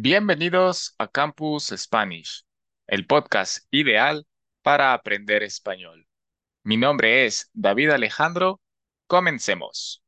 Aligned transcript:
Bienvenidos 0.00 0.94
a 0.98 1.08
Campus 1.08 1.72
Spanish, 1.76 2.44
el 2.86 3.04
podcast 3.04 3.66
ideal 3.72 4.28
para 4.62 4.92
aprender 4.92 5.42
español. 5.42 6.06
Mi 6.62 6.76
nombre 6.76 7.26
es 7.26 7.50
David 7.52 7.90
Alejandro. 7.90 8.60
Comencemos. 9.08 10.04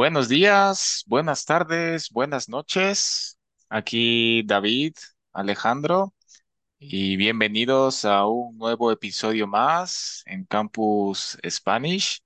Buenos 0.00 0.30
días, 0.30 1.04
buenas 1.06 1.44
tardes, 1.44 2.08
buenas 2.10 2.48
noches. 2.48 3.38
Aquí 3.68 4.42
David 4.46 4.94
Alejandro 5.34 6.14
y 6.78 7.16
bienvenidos 7.16 8.06
a 8.06 8.26
un 8.26 8.56
nuevo 8.56 8.92
episodio 8.92 9.46
más 9.46 10.22
en 10.26 10.46
Campus 10.46 11.36
Spanish. 11.46 12.22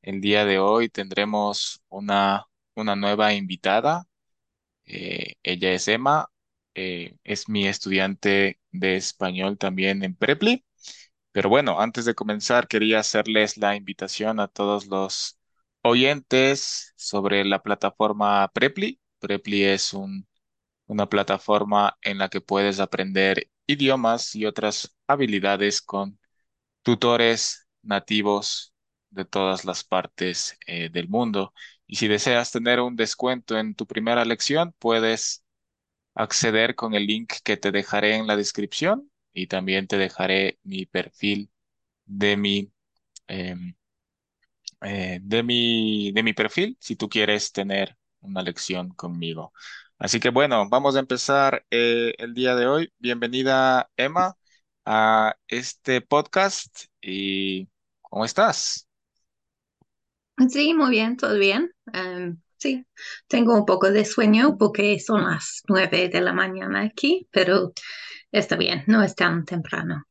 El 0.00 0.22
día 0.22 0.46
de 0.46 0.58
hoy 0.58 0.88
tendremos 0.88 1.82
una, 1.90 2.46
una 2.74 2.96
nueva 2.96 3.34
invitada. 3.34 4.04
Eh, 4.86 5.34
ella 5.42 5.72
es 5.72 5.88
Emma, 5.88 6.28
eh, 6.74 7.16
es 7.24 7.48
mi 7.50 7.66
estudiante 7.68 8.58
de 8.72 8.96
español 8.96 9.58
también 9.58 10.02
en 10.02 10.16
Preply. 10.16 10.64
Pero 11.32 11.50
bueno, 11.50 11.80
antes 11.80 12.04
de 12.06 12.14
comenzar, 12.14 12.68
quería 12.68 13.00
hacerles 13.00 13.58
la 13.58 13.76
invitación 13.76 14.40
a 14.40 14.48
todos 14.48 14.86
los 14.86 15.37
oyentes 15.82 16.92
sobre 16.96 17.44
la 17.44 17.62
plataforma 17.62 18.48
Preply. 18.52 19.00
Preply 19.20 19.64
es 19.64 19.92
un, 19.94 20.26
una 20.86 21.08
plataforma 21.08 21.98
en 22.02 22.18
la 22.18 22.28
que 22.28 22.40
puedes 22.40 22.80
aprender 22.80 23.50
idiomas 23.66 24.34
y 24.34 24.46
otras 24.46 24.96
habilidades 25.06 25.82
con 25.82 26.18
tutores 26.82 27.68
nativos 27.82 28.74
de 29.10 29.24
todas 29.24 29.64
las 29.64 29.84
partes 29.84 30.58
eh, 30.66 30.90
del 30.90 31.08
mundo. 31.08 31.54
Y 31.86 31.96
si 31.96 32.08
deseas 32.08 32.52
tener 32.52 32.80
un 32.80 32.96
descuento 32.96 33.58
en 33.58 33.74
tu 33.74 33.86
primera 33.86 34.24
lección, 34.24 34.74
puedes 34.78 35.44
acceder 36.14 36.74
con 36.74 36.94
el 36.94 37.06
link 37.06 37.34
que 37.44 37.56
te 37.56 37.70
dejaré 37.72 38.16
en 38.16 38.26
la 38.26 38.36
descripción 38.36 39.10
y 39.32 39.46
también 39.46 39.86
te 39.86 39.98
dejaré 39.98 40.58
mi 40.64 40.86
perfil 40.86 41.50
de 42.06 42.36
mi 42.36 42.72
em, 43.28 43.74
eh, 44.82 45.20
de 45.22 45.42
mi, 45.42 46.12
de 46.12 46.22
mi 46.22 46.32
perfil 46.32 46.76
si 46.80 46.96
tú 46.96 47.08
quieres 47.08 47.52
tener 47.52 47.96
una 48.20 48.42
lección 48.42 48.90
conmigo. 48.90 49.52
Así 49.98 50.20
que 50.20 50.30
bueno, 50.30 50.68
vamos 50.68 50.96
a 50.96 51.00
empezar 51.00 51.64
eh, 51.70 52.14
el 52.18 52.34
día 52.34 52.54
de 52.54 52.66
hoy. 52.66 52.92
Bienvenida, 52.98 53.90
Emma, 53.96 54.36
a 54.84 55.34
este 55.48 56.00
podcast. 56.00 56.84
¿Y 57.00 57.68
cómo 58.02 58.24
estás? 58.24 58.88
Sí, 60.48 60.72
muy 60.74 60.90
bien, 60.90 61.16
todo 61.16 61.36
bien. 61.38 61.72
Em, 61.92 62.40
sí, 62.58 62.86
tengo 63.26 63.54
un 63.54 63.66
poco 63.66 63.90
de 63.90 64.04
sueño 64.04 64.56
porque 64.56 64.98
son 65.00 65.24
las 65.24 65.62
nueve 65.68 66.08
de 66.08 66.20
la 66.20 66.32
mañana 66.32 66.82
aquí, 66.82 67.28
pero 67.32 67.72
está 68.30 68.56
bien, 68.56 68.84
no 68.86 69.02
es 69.02 69.14
tan 69.16 69.44
temprano. 69.44 70.04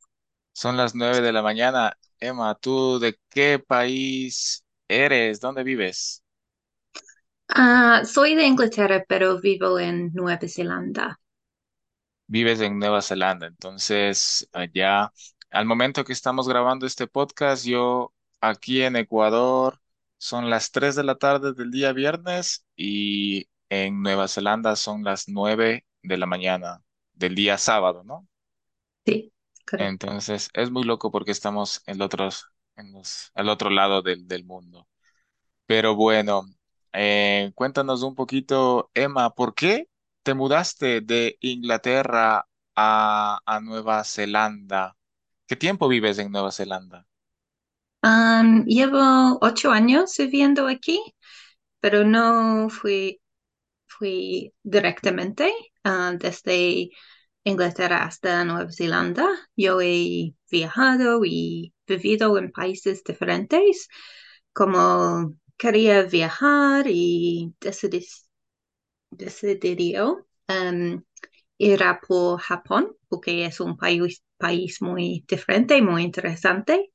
Son 0.53 0.75
las 0.75 0.95
nueve 0.95 1.21
de 1.21 1.31
la 1.31 1.41
mañana. 1.41 1.97
Emma, 2.19 2.55
¿tú 2.55 2.99
de 2.99 3.19
qué 3.29 3.59
país 3.59 4.63
eres? 4.87 5.39
¿Dónde 5.39 5.63
vives? 5.63 6.23
Ah, 7.49 8.03
soy 8.05 8.35
de 8.35 8.45
Inglaterra, 8.45 9.03
pero 9.07 9.41
vivo 9.41 9.79
en 9.79 10.11
Nueva 10.13 10.39
Zelanda. 10.47 11.19
Vives 12.27 12.59
en 12.61 12.77
Nueva 12.79 13.01
Zelanda, 13.01 13.47
entonces 13.47 14.49
allá, 14.53 15.11
al 15.49 15.65
momento 15.65 16.03
que 16.03 16.11
estamos 16.13 16.47
grabando 16.47 16.85
este 16.85 17.07
podcast, 17.07 17.65
yo 17.65 18.13
aquí 18.41 18.81
en 18.81 18.97
Ecuador 18.97 19.79
son 20.17 20.49
las 20.49 20.71
3 20.71 20.95
de 20.95 21.03
la 21.05 21.15
tarde 21.15 21.53
del 21.53 21.71
día 21.71 21.93
viernes 21.93 22.65
y 22.75 23.47
en 23.69 24.01
Nueva 24.01 24.27
Zelanda 24.27 24.75
son 24.75 25.03
las 25.03 25.29
9 25.29 25.85
de 26.03 26.17
la 26.17 26.25
mañana 26.25 26.83
del 27.13 27.33
día 27.35 27.57
sábado, 27.57 28.03
¿no? 28.03 28.27
Sí, 29.05 29.31
correcto. 29.69 30.07
Entonces 30.07 30.49
es 30.53 30.71
muy 30.71 30.83
loco 30.83 31.11
porque 31.11 31.31
estamos 31.31 31.83
en 31.85 32.01
otros, 32.01 32.47
en 32.75 32.93
los, 32.93 33.31
al 33.35 33.49
otro 33.49 33.69
lado 33.69 34.01
del, 34.01 34.27
del 34.27 34.43
mundo. 34.45 34.87
Pero 35.67 35.95
bueno, 35.95 36.43
eh, 36.93 37.51
cuéntanos 37.55 38.03
un 38.03 38.15
poquito, 38.15 38.91
Emma, 38.93 39.31
¿por 39.35 39.55
qué 39.55 39.89
te 40.23 40.33
mudaste 40.33 41.01
de 41.01 41.37
Inglaterra 41.41 42.47
a, 42.75 43.39
a 43.45 43.61
Nueva 43.61 44.03
Zelanda? 44.05 44.97
¿Qué 45.47 45.55
tiempo 45.55 45.87
vives 45.87 46.19
en 46.19 46.31
Nueva 46.31 46.51
Zelanda? 46.51 47.07
Llevo 48.65 49.37
ocho 49.41 49.71
años 49.71 50.15
viviendo 50.17 50.67
aquí, 50.67 50.99
pero 51.81 52.03
no 52.05 52.69
fui, 52.69 53.21
fui 53.87 54.53
directamente 54.63 55.53
ah, 55.83 56.13
desde 56.19 56.91
Inglaterra 57.47 58.03
hasta 58.05 58.43
Nueva 58.45 58.71
Zelanda. 58.71 59.27
Yo 59.55 59.81
he 59.81 60.35
viajado 60.51 61.21
y 61.25 61.73
vivido 61.87 62.37
en 62.37 62.51
países 62.51 63.03
diferentes, 63.03 63.87
como 64.53 65.35
quería 65.57 66.03
viajar 66.03 66.85
y 66.89 67.53
decidí, 67.61 68.05
decidió 69.11 70.27
um, 70.49 71.03
ir 71.57 71.83
a 71.83 71.99
por 72.01 72.39
Japón, 72.41 72.95
porque 73.09 73.45
es 73.45 73.59
un 73.59 73.77
país, 73.77 74.23
país 74.37 74.81
muy 74.81 75.25
diferente 75.27 75.81
muy 75.81 76.03
interesante. 76.03 76.91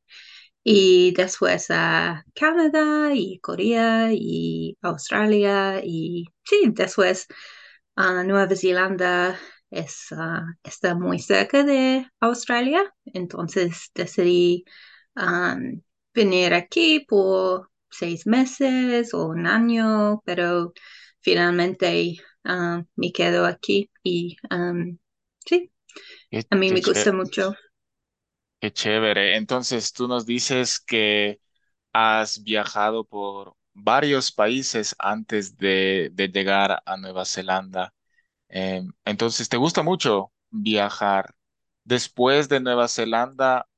Y 0.64 1.12
después 1.16 1.66
a 1.70 2.24
Canadá 2.34 3.12
y 3.14 3.40
Corea 3.40 4.10
y 4.12 4.78
Australia 4.82 5.80
y 5.84 6.26
sí, 6.44 6.70
después 6.72 7.26
a 7.96 8.24
Nueva 8.24 8.54
Zelanda 8.56 9.38
es, 9.72 10.08
uh, 10.12 10.42
está 10.64 10.94
muy 10.96 11.20
cerca 11.20 11.64
de 11.64 12.06
Australia, 12.20 12.82
entonces 13.06 13.90
decidí 13.94 14.64
um, 15.16 15.82
venir 16.14 16.54
aquí 16.54 17.00
por 17.08 17.70
seis 17.90 18.26
meses 18.26 19.14
o 19.14 19.26
un 19.28 19.46
año, 19.48 20.22
pero 20.26 20.74
finalmente 21.20 22.16
uh, 22.46 22.84
me 22.96 23.12
quedo 23.12 23.46
aquí 23.46 23.90
y 24.04 24.36
um, 24.50 24.98
sí, 25.46 25.72
Qué, 26.30 26.46
a 26.50 26.56
mí 26.56 26.72
me 26.72 26.82
gusta 26.82 27.12
mucho. 27.12 27.54
qué 28.60 28.72
chévere. 28.72 29.36
Entonces 29.36 29.92
tú 29.92 30.08
nos 30.08 30.26
dices 30.26 30.80
que 30.80 31.40
has 31.92 32.42
viajado 32.44 33.04
por 33.04 33.56
varios 33.74 34.32
países 34.32 34.94
antes 34.98 35.56
de, 35.58 36.10
de 36.12 36.28
llegar 36.28 36.82
a 36.86 36.96
Nueva 36.96 37.24
Zelanda. 37.24 37.94
Eh, 38.52 38.82
entonces, 39.04 39.50
¿te 39.50 39.58
gusta 39.58 39.82
mucho 39.82 40.32
viajar? 40.50 41.34
Después 41.84 42.48
de 42.48 42.60
Nueva 42.60 42.88
Zelanda, 42.88 43.68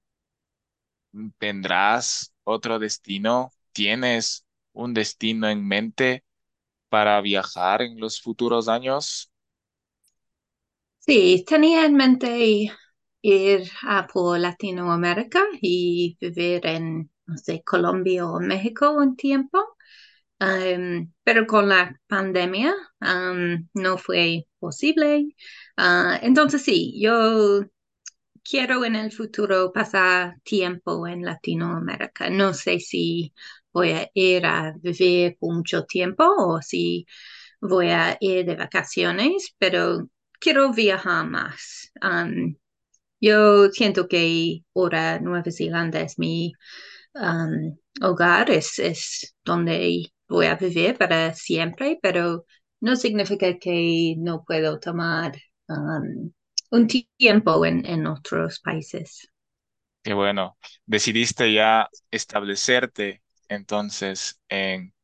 ¿tendrás 1.38 2.34
otro 2.44 2.78
destino? 2.78 3.52
¿Tienes 3.72 4.46
un 4.72 4.94
destino 4.94 5.48
en 5.48 5.66
mente 5.66 6.24
para 6.90 7.20
viajar 7.22 7.82
en 7.82 8.00
los 8.00 8.20
futuros 8.22 8.68
años? 8.68 9.32
Sí, 11.00 11.44
tenía 11.46 11.84
en 11.86 11.94
mente 11.94 12.70
ir 13.22 13.62
a 13.82 14.06
por 14.06 14.38
Latinoamérica 14.38 15.42
y 15.60 16.16
vivir 16.20 16.66
en, 16.66 17.10
no 17.26 17.36
sé, 17.38 17.62
Colombia 17.64 18.26
o 18.26 18.40
México 18.40 18.92
un 18.92 19.16
tiempo, 19.16 19.73
Pero 20.38 21.46
con 21.46 21.68
la 21.68 21.98
pandemia 22.06 22.74
no 23.74 23.98
fue 23.98 24.46
posible. 24.58 25.28
Ah, 25.76 26.18
entonces 26.22 26.62
sí, 26.62 26.98
yo 27.00 27.62
quiero 28.42 28.84
en 28.84 28.96
el 28.96 29.12
futuro 29.12 29.72
pasar 29.72 30.40
tiempo 30.42 31.06
en 31.06 31.24
Latinoamérica. 31.24 32.30
No 32.30 32.54
sé 32.54 32.80
si 32.80 33.32
voy 33.72 33.92
a 33.92 34.10
ir 34.14 34.46
a 34.46 34.74
vivir 34.80 35.36
por 35.38 35.54
mucho 35.54 35.84
tiempo 35.84 36.24
o 36.24 36.62
si 36.62 37.06
voy 37.60 37.88
a 37.88 38.16
ir 38.20 38.46
de 38.46 38.56
vacaciones, 38.56 39.54
pero 39.58 40.08
quiero 40.40 40.72
viajar 40.72 41.26
más. 41.28 41.92
Yo 43.20 43.70
siento 43.70 44.06
que 44.08 44.64
ahora 44.74 45.18
Nueva 45.20 45.50
Zelanda 45.50 46.00
es 46.00 46.18
mi 46.18 46.52
um, 47.14 47.76
hogar, 48.02 48.50
es, 48.50 48.78
es 48.78 49.34
donde 49.44 50.12
voy 50.34 50.46
a 50.46 50.56
vivir 50.56 50.96
para 50.98 51.34
siempre, 51.34 51.98
pero 52.02 52.46
no 52.80 52.96
significa 52.96 53.58
que 53.58 54.14
no 54.18 54.44
puedo 54.44 54.78
tomar 54.80 55.32
um, 55.68 56.32
un 56.72 56.88
tiempo 57.18 57.64
en, 57.66 57.86
en 57.86 58.06
otros 58.06 58.60
países. 58.60 59.28
Que 60.02 60.12
bueno, 60.14 60.58
decidiste 60.86 61.52
ya 61.52 61.88
establecerte 62.10 63.22
entonces 63.48 64.40
en, 64.48 64.94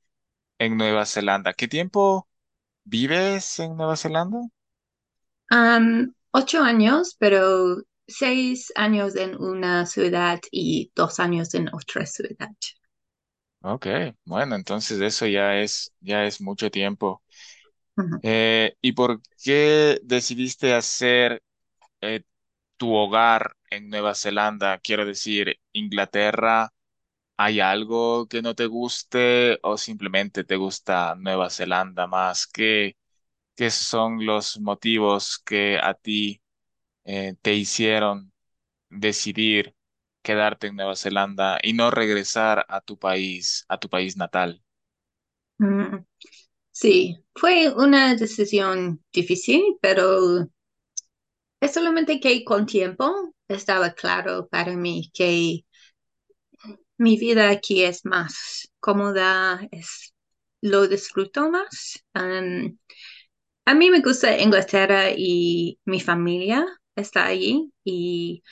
en 0.58 0.76
Nueva 0.78 1.06
Zelanda. 1.06 1.54
¿Qué 1.54 1.68
tiempo 1.68 2.28
vives 2.84 3.60
en 3.60 3.76
Nueva 3.76 3.96
Zelanda? 3.96 4.38
Am, 5.50 6.14
ocho 6.32 6.62
años, 6.62 7.16
pero 7.18 7.82
seis 8.08 8.72
años 8.76 9.16
en 9.16 9.36
una 9.40 9.86
ciudad 9.86 10.40
y 10.50 10.90
dos 10.96 11.20
años 11.20 11.54
en 11.54 11.68
otra 11.74 12.06
ciudad. 12.06 12.50
Ok, 13.62 13.86
bueno, 14.24 14.54
entonces 14.56 15.00
eso 15.00 15.26
ya 15.26 15.58
es, 15.60 15.92
ya 16.00 16.24
es 16.24 16.40
mucho 16.40 16.70
tiempo. 16.70 17.22
Ujú. 17.96 18.22
Eh, 18.22 18.76
¿y 18.80 18.92
por 18.92 19.20
qué 19.42 19.98
decidiste 20.02 20.74
hacer 20.74 21.42
eh, 22.02 22.24
tu 22.78 22.94
hogar 22.94 23.56
en 23.70 23.88
Nueva 23.90 24.14
Zelanda? 24.16 24.78
Quiero 24.80 25.06
decir, 25.06 25.60
Inglaterra, 25.72 26.72
¿hay 27.38 27.60
algo 27.60 28.28
que 28.28 28.42
no 28.42 28.54
te 28.56 28.66
guste 28.66 29.58
o 29.62 29.78
simplemente 29.78 30.44
te 30.44 30.56
gusta 30.56 31.14
Nueva 31.16 31.50
Zelanda 31.50 32.06
más? 32.08 32.46
¿Qué, 32.48 32.96
qué 33.56 33.70
son 33.70 34.26
los 34.26 34.60
motivos 34.60 35.38
que 35.44 35.78
a 35.82 35.94
ti 35.94 36.42
eh, 37.04 37.36
te 37.42 37.54
hicieron 37.54 38.32
decidir 38.90 39.74
quedarte 40.22 40.68
en 40.68 40.76
Nueva 40.76 40.96
Zelanda 40.96 41.58
y 41.62 41.72
no 41.74 41.90
regresar 41.90 42.66
a 42.68 42.80
tu 42.80 42.98
país, 42.98 43.64
a 43.68 43.78
tu 43.78 43.88
país 43.90 44.16
natal? 44.16 44.62
Mm, 45.58 46.04
Sí, 46.72 47.16
fue 47.34 47.72
una 47.74 48.14
decisión 48.16 49.02
difícil, 49.12 49.62
pero 49.82 50.48
es 51.60 51.72
solamente 51.74 52.20
que 52.20 52.44
con 52.44 52.66
tiempo 52.66 53.32
estaba 53.48 53.92
claro 53.94 54.46
para 54.48 54.76
mí 54.76 55.10
que 55.14 55.64
mi 56.98 57.16
vida 57.18 57.50
aquí 57.50 57.82
es 57.84 58.04
más 58.04 58.70
cómoda, 58.80 59.60
es, 59.70 60.14
lo 60.60 60.86
disfruto 60.88 61.50
más. 61.50 62.04
A 63.64 63.74
mí 63.74 63.90
me 63.90 64.00
gusta 64.00 64.36
Inglaterra 64.38 65.10
y 65.16 65.78
mi 65.84 66.00
familia 66.00 66.66
está 66.96 67.26
allí 67.26 67.72
y 67.84 68.42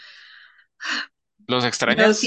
¿Los 1.48 1.64
extrañas? 1.64 2.20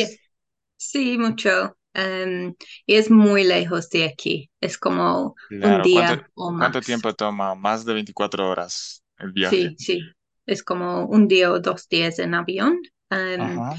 sí, 0.77 1.17
mucho. 1.17 1.77
Um, 1.93 2.55
y 2.85 2.95
es 2.95 3.11
muy 3.11 3.43
lejos 3.43 3.89
de 3.89 4.05
aquí, 4.05 4.49
es 4.61 4.77
como 4.77 5.35
un. 5.49 5.59
¿Cuánto, 5.59 5.89
día 5.89 6.29
o 6.35 6.51
cuánto 6.51 6.79
más. 6.79 6.85
tiempo 6.85 7.13
toma? 7.13 7.53
Más 7.55 7.85
de 7.85 7.93
24 7.93 8.49
horas 8.49 9.03
el 9.17 9.31
viaje. 9.31 9.57
Sí, 9.57 9.75
sí, 9.77 10.01
es 10.45 10.63
como 10.63 11.05
un 11.05 11.27
día 11.27 11.51
o 11.51 11.59
dos 11.59 11.87
días 11.89 12.19
en 12.19 12.33
avión. 12.33 12.79
Um, 13.11 13.39
Ajá. 13.41 13.75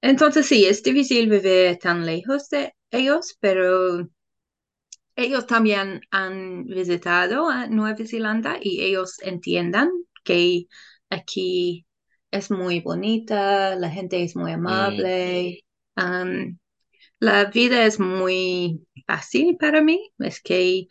entonces 0.00 0.46
sí, 0.46 0.66
es 0.66 0.82
difícil 0.82 1.28
vivir 1.30 1.78
tan 1.78 2.04
lejos 2.04 2.48
de 2.48 2.74
ellos, 2.90 3.36
pero 3.40 4.08
ellos 5.16 5.46
también 5.46 6.00
han 6.10 6.64
visitado 6.66 7.48
a 7.48 7.66
Nueva 7.66 7.96
Zelanda 8.06 8.58
y 8.60 8.82
ellos 8.82 9.18
entiendan 9.22 9.90
que 10.24 10.66
aquí 11.10 11.86
es 12.30 12.50
muy 12.50 12.80
bonita, 12.80 13.76
la 13.76 13.90
gente 13.90 14.22
es 14.22 14.36
muy 14.36 14.52
amable. 14.52 15.64
Um, 15.96 16.58
la 17.20 17.46
vida 17.46 17.86
es 17.86 18.00
muy 18.00 18.86
fácil 19.06 19.56
para 19.58 19.82
mí, 19.82 20.12
es 20.20 20.40
que 20.42 20.88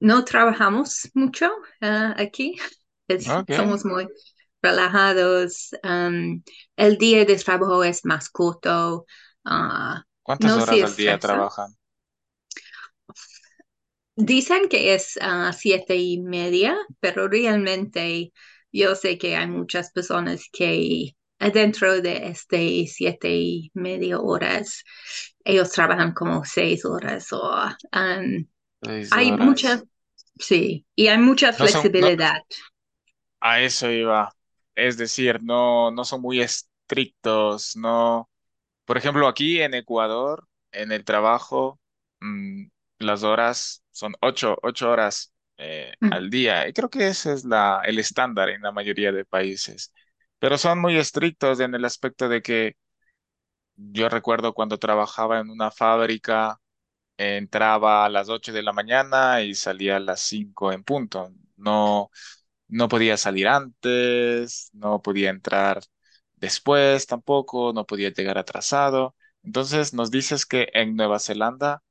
no 0.00 0.24
trabajamos 0.24 1.10
mucho 1.14 1.50
ah, 1.80 2.14
aquí, 2.18 2.56
Es- 3.08 3.38
Ok. 3.40 3.50
somos 3.50 3.84
muy 3.86 4.08
relajados. 4.62 5.70
um, 5.84 6.42
el 6.76 6.98
día 6.98 7.24
de 7.24 7.36
trabajo 7.36 7.84
es 7.84 8.04
más 8.04 8.28
corto, 8.30 9.06
ah, 9.44 10.04
¿Cuántas 10.22 10.56
no 10.56 10.58
horas 10.58 10.84
al 10.84 10.94
día 10.94 11.18
trabajan? 11.18 11.76
Dicen 14.16 14.68
que 14.68 14.94
es 14.94 15.18
ah, 15.22 15.52
siete 15.52 15.96
y 15.96 16.20
media, 16.20 16.76
pero 17.00 17.28
realmente 17.28 18.32
yo 18.72 18.94
sé 18.94 19.18
que 19.18 19.36
hay 19.36 19.46
muchas 19.48 19.92
personas 19.92 20.44
que 20.52 21.16
adentro 21.38 22.00
de 22.02 22.28
este 22.28 22.86
siete 22.86 23.30
y 23.36 23.70
media 23.74 24.20
horas, 24.20 24.84
ellos 25.44 25.70
trabajan 25.72 26.12
como 26.14 26.44
seis 26.44 26.84
horas 26.84 27.32
o 27.32 27.40
um, 27.94 28.46
Seis 28.82 29.12
hay 29.12 29.32
mucha, 29.38 29.82
horas. 29.82 29.84
sí, 30.38 30.86
y 30.96 31.08
hay 31.08 31.18
mucha 31.18 31.52
No 31.58 31.68
son, 31.68 31.90
no, 31.92 32.10
flexibilidad. 32.10 32.42
a 33.40 33.60
eso 33.60 33.90
iba. 33.90 34.30
Es 34.74 34.96
decir, 34.96 35.42
no, 35.42 35.90
no 35.90 36.04
son 36.04 36.20
muy 36.22 36.40
estrictos, 36.40 37.76
no. 37.76 38.30
Por 38.84 38.98
ejemplo, 38.98 39.28
aquí 39.28 39.60
en 39.62 39.74
Ecuador, 39.74 40.48
en 40.72 40.92
el 40.92 41.04
trabajo, 41.04 41.80
mm, 42.20 42.66
las 43.00 43.22
horas 43.24 43.84
son 43.92 44.14
ocho, 44.20 44.58
ocho 44.62 44.90
horas 44.90 45.32
eh, 45.58 45.94
Mm, 46.02 46.10
al 46.10 46.30
día. 46.30 46.68
Y 46.68 46.72
creo 46.72 46.88
que 46.90 47.08
ese 47.08 47.32
es 47.32 47.44
la, 47.44 47.82
el 47.84 47.98
estándar 47.98 48.48
en 48.50 48.62
la 48.62 48.72
mayoría 48.72 49.12
de 49.12 49.24
países. 49.24 49.92
Pero 50.38 50.58
son 50.58 50.80
muy 50.80 50.96
estrictos 50.98 51.60
en 51.60 51.74
el 51.74 51.84
aspecto 51.84 52.28
de 52.28 52.42
que 52.42 52.76
yo 53.76 54.08
recuerdo 54.08 54.54
cuando 54.54 54.78
trabajaba 54.78 55.38
en 55.40 55.50
una 55.50 55.70
fábrica, 55.70 56.60
entraba 57.16 58.06
a 58.06 58.08
las 58.10 58.28
ocho 58.28 58.52
de 58.52 58.62
la 58.62 58.72
mañana 58.72 59.42
y 59.42 59.54
salía 59.54 59.96
a 59.98 60.00
las 60.00 60.20
cinco 60.22 60.72
en 60.72 60.84
punto. 60.84 61.32
No, 61.56 62.10
no 62.68 62.88
podía 62.88 63.16
salir 63.16 63.48
antes, 63.48 64.70
no 64.74 65.02
podía 65.02 65.30
entrar 65.30 65.80
después 66.36 67.06
tampoco, 67.06 67.72
no 67.74 67.86
podía 67.86 68.10
llegar 68.12 68.38
atrasado. 68.38 69.16
Entonces 69.44 69.94
nos 69.94 70.10
dices 70.10 70.46
que 70.46 70.68
en 70.74 70.96
Nueva 70.96 71.18
Zelanda 71.20 71.82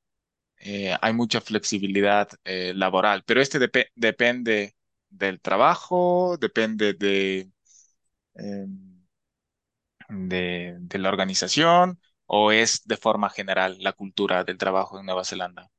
eh, 0.60 0.96
hay 1.02 1.14
mucha 1.14 1.42
flexibilidad 1.42 2.30
eh, 2.46 2.74
laboral, 2.76 3.24
pero 3.26 3.42
este 3.42 3.60
depe- 3.60 3.90
depende 3.96 4.76
del 5.10 5.42
trabajo, 5.42 6.38
depende 6.40 6.94
de, 6.94 7.52
eh, 8.36 8.68
de, 10.10 10.76
de 10.82 10.98
la 11.00 11.08
organización 11.10 12.00
o 12.26 12.52
es 12.52 12.86
de 12.86 12.98
forma 12.98 13.30
general 13.30 13.78
la 13.80 13.94
cultura 13.94 14.44
del 14.44 14.58
trabajo 14.58 15.00
en 15.00 15.06
Nueva 15.06 15.24
Zelanda. 15.24 15.70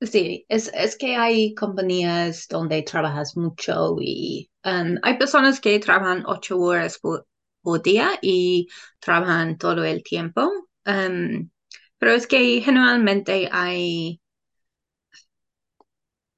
Sí, 0.00 0.44
es, 0.48 0.68
es 0.74 0.96
que 0.96 1.14
hay 1.16 1.54
compañías 1.54 2.46
donde 2.48 2.82
trabajas 2.82 3.36
mucho 3.36 3.96
y 4.00 4.50
um, 4.64 4.98
hay 5.02 5.16
personas 5.16 5.60
que 5.60 5.78
trabajan 5.78 6.24
ocho 6.26 6.58
horas 6.58 6.98
por, 6.98 7.28
por 7.62 7.80
día 7.82 8.10
y 8.20 8.66
trabajan 8.98 9.56
todo 9.58 9.84
el 9.84 10.02
tiempo. 10.02 10.50
Um, 10.86 11.48
pero 12.02 12.14
es 12.14 12.26
que 12.26 12.60
generalmente 12.62 13.48
hay 13.52 14.20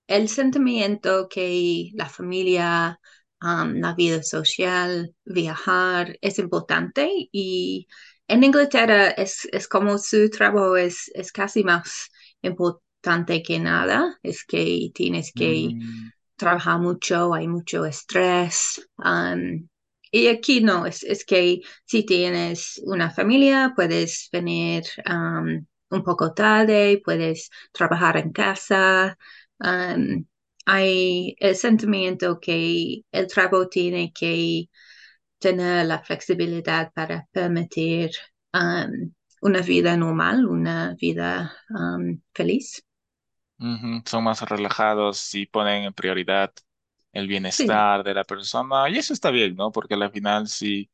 el 0.07 0.29
sentimiento 0.29 1.29
que 1.29 1.91
la 1.95 2.09
familia, 2.09 3.01
um, 3.43 3.75
la 3.81 3.95
vida 3.95 4.23
social, 4.23 5.15
viajar 5.25 6.19
es 6.21 6.39
importante 6.39 7.09
y 7.33 7.87
en 8.29 8.45
Inglaterra 8.45 9.09
es, 9.11 9.47
es 9.53 9.69
como 9.69 9.99
su 9.99 10.31
trabajo 10.31 10.77
es, 10.77 11.11
es 11.15 11.33
casi 11.33 11.65
más 11.65 12.11
importante 12.43 13.43
que 13.43 13.59
nada, 13.61 14.19
es 14.23 14.45
que 14.45 14.91
tienes 14.95 15.33
que 15.35 15.77
Mm, 15.77 16.11
trabajar 16.37 16.81
mucho, 16.81 17.35
hay 17.35 17.49
mucho 17.49 17.85
estrés. 17.87 18.89
um, 18.99 19.69
y 20.15 20.29
aquí 20.29 20.61
no, 20.61 20.87
es, 20.87 21.03
es 21.03 21.25
que 21.25 21.61
si 21.85 22.05
tienes 22.07 22.81
una 22.85 23.11
familia, 23.11 23.73
puedes 23.75 24.29
venir 24.33 24.85
un 25.91 26.05
poco 26.05 26.33
tarde, 26.33 27.03
puedes 27.05 27.51
trabajar 27.73 28.17
en 28.19 28.31
casa. 28.33 29.19
Hay 30.67 31.35
el 31.41 31.57
sentimiento 31.57 32.39
que 32.41 33.03
el 33.11 33.27
trabajo 33.27 33.69
tiene 33.69 34.13
que 34.13 34.69
tener 35.39 35.87
la 35.87 36.03
flexibilidad 36.03 36.93
para 36.93 37.27
permitir 37.33 38.11
una 39.43 39.61
vida 39.63 39.97
normal, 39.97 40.47
una 40.47 40.95
vida 40.95 41.57
feliz. 42.33 42.85
Son 44.07 44.23
más 44.25 44.43
relajados 44.43 45.35
y 45.35 45.47
ponen 45.47 45.85
en 45.85 45.93
prioridad 45.93 46.53
el 47.15 47.29
Sí. 47.49 47.69
bienestar 47.69 48.05
de 48.05 48.15
la 48.15 48.25
persona 48.25 48.91
y 48.91 48.99
eso 48.99 49.15
está 49.15 49.33
bien, 49.33 49.57
¿no? 49.57 49.73
Porque 49.73 49.95
al 49.97 50.13
final 50.13 50.49
si 50.49 50.91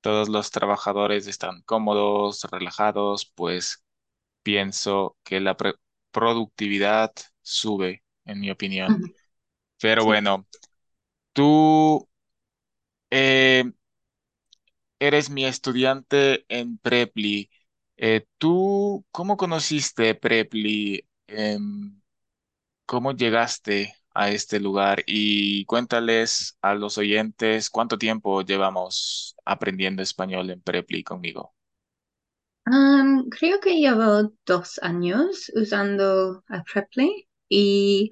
todos 0.00 0.28
los 0.28 0.50
trabajadores 0.50 1.26
están 1.26 1.62
cómodos, 1.62 2.44
relajados, 2.50 3.26
pues 3.34 3.84
pienso 4.42 5.16
que 5.24 5.40
la 5.40 5.56
productividad 6.12 7.12
sube, 7.42 8.04
en 8.26 8.40
mi 8.40 8.50
opinión. 8.50 9.04
Pero 9.80 10.04
sí. 10.04 10.06
bueno, 10.06 10.48
tú 11.34 12.08
eh, 13.10 13.64
eres 14.98 15.30
mi 15.30 15.44
estudiante 15.44 16.44
en 16.48 16.78
Preply. 16.78 17.50
Eh, 17.96 18.26
¿tú 18.38 19.04
cómo 19.10 19.36
conociste 19.36 20.14
Preply? 20.14 21.06
Em, 21.28 22.00
¿cómo 22.86 23.12
llegaste 23.12 23.94
a 24.16 24.30
este 24.30 24.60
lugar? 24.60 25.02
Y 25.06 25.64
cuéntales 25.66 26.56
a 26.62 26.74
los 26.74 26.98
oyentes 26.98 27.70
cuánto 27.70 27.98
tiempo 27.98 28.42
llevamos 28.42 29.36
aprendiendo 29.44 30.02
español 30.02 30.50
en 30.50 30.60
Preply 30.62 31.04
conmigo. 31.04 31.54
Um, 32.66 33.28
creo 33.28 33.60
que 33.60 33.78
llevo 33.78 34.32
dos 34.44 34.80
años 34.82 35.52
usando 35.54 36.42
a 36.48 36.64
Preply 36.64 37.28
y 37.48 38.10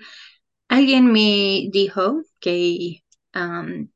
alguien 0.68 1.10
me 1.10 1.68
dijo 1.72 2.22
que 2.40 3.02
um, 3.34 3.88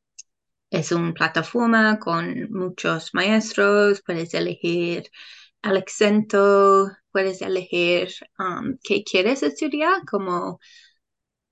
es 0.70 0.92
una 0.92 1.12
plataforma 1.14 1.98
con 1.98 2.50
muchos 2.50 3.14
maestros, 3.14 4.02
puedes 4.04 4.34
elegir 4.34 5.10
el 5.62 5.76
acento, 5.76 6.90
puedes 7.12 7.42
elegir 7.42 8.10
um, 8.38 8.76
qué 8.82 9.04
quieres 9.04 9.42
estudiar, 9.42 10.04
como 10.10 10.60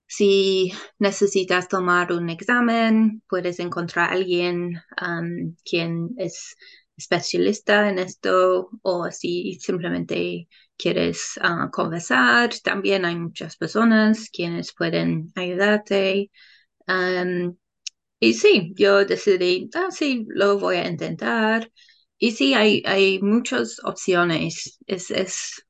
si 0.07 0.73
necesitas 0.99 1.69
tomar 1.69 2.13
un 2.13 2.31
examen, 2.31 3.23
puedes 3.29 3.59
encontrar 3.61 4.11
a 4.11 4.13
alguien 4.13 4.81
um, 5.03 5.57
quien 5.65 6.11
es 6.19 6.57
especialista 6.97 7.89
en 7.91 7.99
esto 7.99 8.71
o 8.83 9.11
si 9.11 9.59
simplemente 9.61 10.49
quieres 10.77 11.39
uh, 11.43 11.71
conversar, 11.71 12.51
también 12.63 13.05
hay 13.05 13.17
muchas 13.17 13.57
personas 13.57 14.31
quienes 14.31 14.75
pueden 14.75 15.33
ayudarte. 15.35 16.31
Um, 16.89 17.57
y 18.21 18.35
sí, 18.35 18.73
yo 18.77 19.05
decidí, 19.05 19.71
ah, 19.75 19.91
sí, 19.91 20.27
lo 20.29 20.59
voy 20.59 20.77
a 20.77 20.89
intentar. 20.89 21.71
Y 22.19 22.33
sí, 22.33 22.55
hay, 22.55 22.83
hay 22.87 23.21
muchas 23.23 23.79
opciones. 23.85 24.79
Es, 24.87 25.11
es 25.11 25.63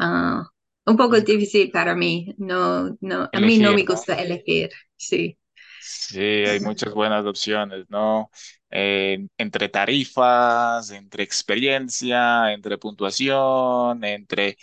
uh, 0.00 0.42
un 0.86 0.96
poco 0.96 1.20
difícil 1.20 1.70
para 1.70 1.94
mí. 1.94 2.34
No, 2.38 2.96
no, 3.00 3.28
a 3.32 3.40
mí 3.40 3.58
no 3.58 3.72
me 3.74 3.84
¿no? 3.84 3.84
gusta 3.84 4.14
elegir. 4.14 4.70
Sí. 4.96 5.38
Sí, 5.78 6.20
hay 6.20 6.60
muchas 6.60 6.94
buenas 6.94 7.24
opciones, 7.26 7.86
¿no? 7.88 8.30
Eh, 8.70 9.26
entre 9.36 9.68
tarifas, 9.68 10.90
entre 10.92 11.24
experiencia, 11.24 12.52
entre 12.52 12.78
puntuación, 12.78 14.04
entre 14.04 14.56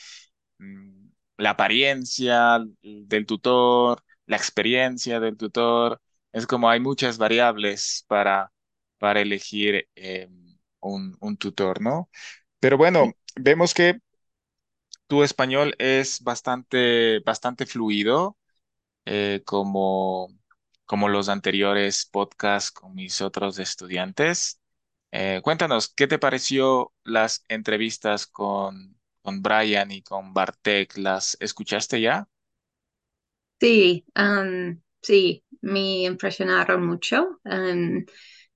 mm, 0.60 1.08
la 1.38 1.52
apariencia 1.52 2.60
del 2.82 3.26
tutor, 3.26 4.04
la 4.28 4.38
experiencia 4.38 5.20
del 5.20 5.38
tutor. 5.38 6.02
Es 6.32 6.48
como 6.48 6.70
hay 6.70 6.80
muchas 6.80 7.18
variables 7.18 8.06
para, 8.08 8.52
para 8.98 9.22
elegir 9.22 9.90
eh, 9.96 10.30
un, 10.82 11.18
un 11.20 11.38
tutor, 11.38 11.82
¿no? 11.82 12.10
Pero 12.60 12.78
bueno, 12.78 13.14
vemos 13.36 13.74
que 13.74 14.00
tu 15.10 15.24
español 15.24 15.76
es 15.80 16.24
bastante, 16.24 17.22
bastante 17.22 17.68
fluido 17.68 18.38
eh, 19.06 19.44
como, 19.46 20.30
como 20.86 21.10
los 21.10 21.30
anteriores 21.30 22.06
podcasts 22.06 22.72
con 22.72 22.96
mis 22.96 23.22
otros 23.22 23.60
estudiantes. 23.60 24.62
Eh, 25.12 25.42
cuéntanos, 25.44 25.90
¿qué 25.90 26.08
te 26.08 26.20
pareció 26.20 26.94
las 27.04 27.46
entrevistas 27.50 28.28
con, 28.28 29.00
con 29.24 29.42
Brian 29.44 29.92
y 29.92 30.04
con 30.04 30.34
Bartek? 30.34 30.98
¿Las 30.98 31.38
escuchaste 31.42 32.02
ya? 32.02 32.28
Sí, 33.60 34.06
sí, 35.02 35.44
me 35.62 36.04
impresionaron 36.04 36.86
mucho. 36.86 37.40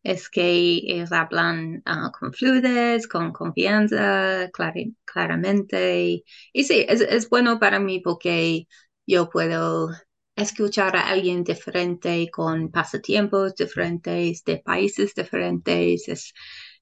Es 0.03 0.29
que 0.29 0.43
ellos 0.85 1.11
hablan 1.11 1.83
uh, 1.87 2.11
con 2.11 2.33
fluidez, 2.33 3.07
con 3.07 3.31
confianza, 3.31 4.49
claramente. 4.51 6.23
Y, 6.53 6.63
sí, 6.63 6.85
es, 6.87 7.29
bueno 7.29 7.59
para 7.59 7.79
mí 7.79 7.99
porque 8.01 8.67
yo 9.07 9.29
puedo 9.29 9.89
escuchar 10.35 10.95
a 10.97 11.09
alguien 11.09 11.43
diferente 11.43 12.29
con 12.31 12.69
pasatiempos 12.71 13.55
diferentes, 13.55 14.43
de 14.43 14.57
países 14.57 15.15
diferentes. 15.15 16.07
Es 16.09 16.33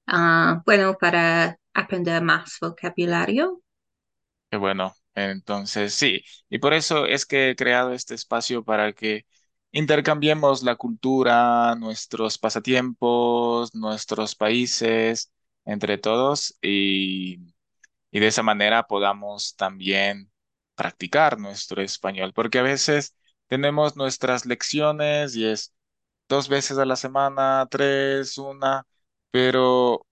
uh, 0.08 0.60
bueno 0.66 0.96
para 1.00 1.56
aprender 1.72 2.22
más 2.22 2.58
vocabulario. 2.60 3.62
Bueno, 4.50 4.94
entonces 5.14 5.94
sí, 5.94 6.22
y 6.50 6.58
por 6.58 6.74
eso 6.74 7.06
es 7.06 7.24
que 7.24 7.50
he 7.50 7.56
creado 7.56 7.92
este 7.92 8.14
espacio 8.14 8.64
para 8.64 8.92
que 8.92 9.24
intercambiemos 9.72 10.62
la 10.62 10.76
cultura, 10.76 11.74
nuestros 11.76 12.38
pasatiempos, 12.38 13.74
nuestros 13.74 14.34
países, 14.34 15.32
entre 15.64 15.98
todos, 15.98 16.56
y, 16.62 17.38
y 18.10 18.20
de 18.20 18.26
esa 18.28 18.42
manera 18.42 18.84
podamos 18.86 19.56
también 19.56 20.30
practicar 20.74 21.38
nuestro 21.38 21.82
español, 21.82 22.32
porque 22.34 22.58
a 22.58 22.62
veces 22.62 23.16
tenemos 23.48 23.96
nuestras 23.96 24.46
lecciones 24.46 25.36
y 25.36 25.46
es 25.46 25.74
dos 26.28 26.48
veces 26.48 26.78
a 26.78 26.86
la 26.86 26.96
semana, 26.96 27.66
tres, 27.70 28.38
una, 28.38 28.86
pero 29.30 30.06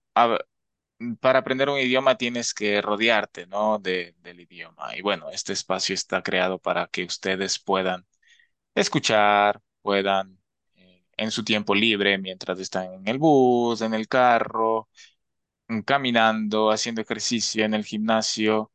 para 1.19 1.39
aprender 1.39 1.69
un 1.69 1.79
idioma 1.79 2.17
tienes 2.17 2.53
que 2.53 2.81
rodearte, 2.81 3.47
¿no? 3.47 3.79
de, 3.79 4.15
del 4.19 4.39
idioma. 4.41 4.95
Y 4.95 5.01
bueno, 5.01 5.29
este 5.31 5.53
espacio 5.53 5.93
está 5.95 6.21
creado 6.21 6.59
para 6.59 6.87
que 6.87 7.03
ustedes 7.05 7.59
puedan 7.59 8.05
escuchar, 8.75 9.61
puedan 9.81 10.39
eh, 10.75 11.03
en 11.17 11.31
su 11.31 11.43
tiempo 11.43 11.75
libre, 11.75 12.17
mientras 12.17 12.59
están 12.59 12.93
en 12.93 13.07
el 13.07 13.17
bus, 13.19 13.81
en 13.81 13.93
el 13.93 14.07
carro, 14.07 14.89
mm, 15.67 15.81
caminando, 15.81 16.71
haciendo 16.71 17.01
ejercicio 17.01 17.65
en 17.65 17.73
el 17.73 17.85
gimnasio, 17.85 18.71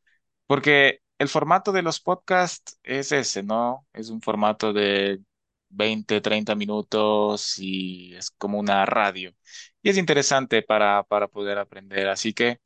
porque 0.47 1.01
el 1.19 1.29
formato 1.29 1.73
de 1.73 1.83
los 1.83 2.01
podcasts 2.01 2.79
es 2.83 3.13
ese, 3.13 3.43
¿no? 3.43 3.87
Es 3.93 4.11
un 4.11 4.21
formato 4.23 4.73
de 4.73 5.21
20, 5.71 6.21
30 6.21 6.55
minutos 6.55 7.59
y 7.59 8.15
es 8.17 8.31
como 8.33 8.59
una 8.59 8.85
radio. 8.87 9.33
Y 9.83 9.91
es 9.91 9.97
interesante 9.99 10.63
para, 10.63 11.03
para 11.05 11.29
poder 11.29 11.59
aprender. 11.59 12.09
Así 12.09 12.35
que 12.35 12.61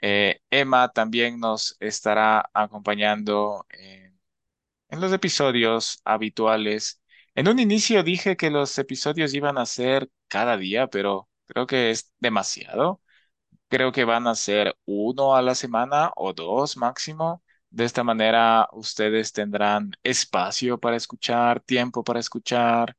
eh, 0.00 0.40
Emma 0.50 0.88
también 0.90 1.38
nos 1.40 1.76
estará 1.80 2.48
acompañando 2.52 3.66
en, 3.70 4.05
en 4.88 5.00
los 5.00 5.12
episodios 5.12 6.00
habituales. 6.04 7.00
En 7.34 7.48
un 7.48 7.58
inicio 7.58 8.02
dije 8.02 8.36
que 8.36 8.50
los 8.50 8.78
episodios 8.78 9.34
iban 9.34 9.58
a 9.58 9.66
ser 9.66 10.08
cada 10.28 10.56
día, 10.56 10.86
pero 10.88 11.28
creo 11.46 11.66
que 11.66 11.90
es 11.90 12.12
demasiado. 12.18 13.00
Creo 13.68 13.92
que 13.92 14.04
van 14.04 14.26
a 14.26 14.34
ser 14.34 14.76
uno 14.84 15.36
a 15.36 15.42
la 15.42 15.54
semana 15.54 16.12
o 16.16 16.32
dos 16.32 16.76
máximo. 16.76 17.42
De 17.70 17.84
esta 17.84 18.04
manera 18.04 18.68
ustedes 18.72 19.32
tendrán 19.32 19.92
espacio 20.02 20.78
para 20.78 20.96
escuchar, 20.96 21.60
tiempo 21.60 22.04
para 22.04 22.20
escuchar 22.20 22.96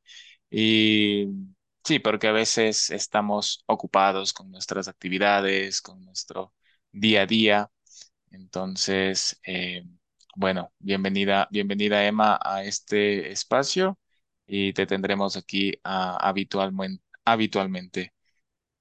y 0.50 1.26
sí, 1.84 1.98
porque 1.98 2.28
a 2.28 2.32
veces 2.32 2.90
estamos 2.90 3.64
ocupados 3.66 4.32
con 4.32 4.50
nuestras 4.50 4.88
actividades, 4.88 5.80
con 5.82 6.04
nuestro 6.04 6.54
día 6.92 7.22
a 7.22 7.26
día. 7.26 7.70
Entonces, 8.30 9.40
eh, 9.44 9.84
bueno, 10.38 10.72
bienvenida, 10.78 11.48
bienvenida 11.50 12.06
Emma 12.06 12.38
a 12.42 12.62
este 12.64 13.32
espacio 13.32 13.98
y 14.46 14.72
te 14.72 14.86
tendremos 14.86 15.36
aquí 15.36 15.72
ah, 15.84 16.16
habitualmente. 17.24 18.14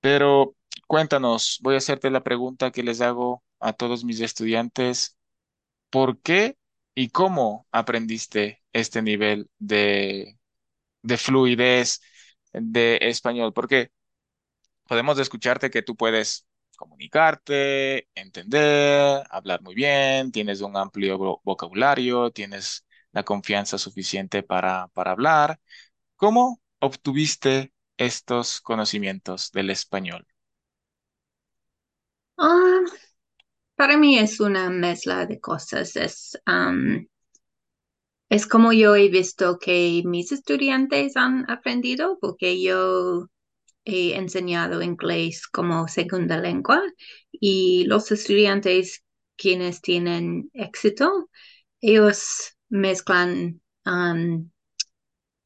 Pero 0.01 0.55
cuéntanos, 0.87 1.59
voy 1.63 1.75
a 1.75 1.77
hacerte 1.79 2.11
la 2.11 2.23
pregunta 2.23 2.71
que 2.71 2.83
les 2.83 3.01
hago 3.01 3.43
a 3.59 3.73
todos 3.73 4.05
mis 4.05 4.21
estudiantes. 4.21 5.17
¿Por 5.89 6.21
qué 6.21 6.57
y 6.95 7.09
cómo 7.09 7.67
aprendiste 7.71 8.63
este 8.73 9.01
nivel 9.01 9.49
de, 9.59 10.39
de 11.03 11.17
fluidez 11.17 12.01
de 12.53 12.99
español? 13.03 13.53
Porque 13.53 13.91
podemos 14.87 15.19
escucharte 15.19 15.69
que 15.71 15.83
tú 15.83 15.95
puedes 15.95 16.46
comunicarte, 16.77 18.09
entender, 18.15 19.23
hablar 19.31 19.61
muy 19.63 19.75
bien, 19.75 20.31
tienes 20.31 20.61
un 20.61 20.77
amplio 20.77 21.19
vo- 21.19 21.41
vocabulario, 21.45 22.31
tienes 22.31 22.85
la 23.13 23.23
confianza 23.25 23.79
suficiente 23.79 24.43
para, 24.43 24.89
para 24.89 25.11
hablar. 25.13 25.59
¿Cómo 26.17 26.61
obtuviste 26.79 27.73
estos 27.97 28.61
conocimientos 28.61 29.51
del 29.53 29.71
español? 29.71 30.27
Ah, 32.39 32.81
para 33.75 33.97
mí 33.97 34.17
es 34.19 34.39
una 34.41 34.69
mezcla 34.71 35.25
de 35.25 35.39
cosas. 35.41 35.95
Es, 35.97 36.37
Es 38.29 38.47
como 38.47 38.71
yo 38.71 38.95
he 38.95 39.09
visto 39.09 39.59
que 39.59 40.01
mis 40.05 40.31
estudiantes 40.31 41.17
han 41.17 41.49
aprendido, 41.51 42.17
porque 42.21 42.61
yo 42.61 43.27
he 43.87 44.15
enseñado 44.15 44.81
inglés 44.81 45.47
como 45.47 45.87
segunda 45.87 46.37
lengua 46.39 46.83
y 47.31 47.85
los 47.85 48.11
estudiantes 48.11 49.03
quienes 49.37 49.81
tienen 49.81 50.49
éxito, 50.53 51.29
ellos 51.79 52.57
mezclan 52.69 53.61
um, 53.85 54.49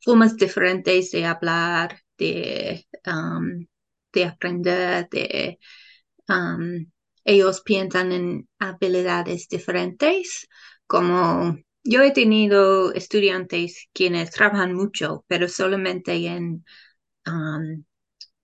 formas 0.03 0.37
diferentes 0.37 1.11
de 1.11 1.25
hablar, 1.25 2.01
de, 2.17 2.87
um, 3.05 3.67
de 4.11 4.25
aprender, 4.25 5.07
de 5.11 5.59
um, 6.27 6.87
ellos 7.23 7.61
piensan 7.61 8.11
en 8.11 8.49
habilidades 8.57 9.47
diferentes, 9.49 10.47
como 10.87 11.57
yo 11.83 12.01
he 12.01 12.11
tenido 12.11 12.91
estudiantes 12.93 13.87
quienes 13.93 14.31
trabajan 14.31 14.73
mucho, 14.73 15.25
pero 15.27 15.47
solamente 15.47 16.13
en 16.25 16.65
um, 17.27 17.83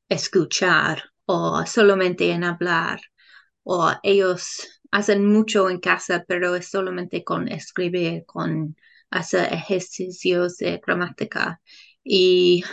escuchar 0.10 1.04
o 1.26 1.66
solamente 1.66 2.32
en 2.32 2.44
hablar, 2.44 3.02
o 3.64 3.92
ellos 4.04 4.68
hacen 4.92 5.26
mucho 5.28 5.70
en 5.70 5.80
casa, 5.80 6.24
pero 6.28 6.56
es 6.56 6.70
solamente 6.70 7.24
con 7.24 7.48
escribir, 7.50 8.26
con 8.26 8.76
hacer 9.12 9.54
ejercicios 9.54 10.58
de 10.58 10.80
gramática. 10.86 11.62
Y 12.04 12.64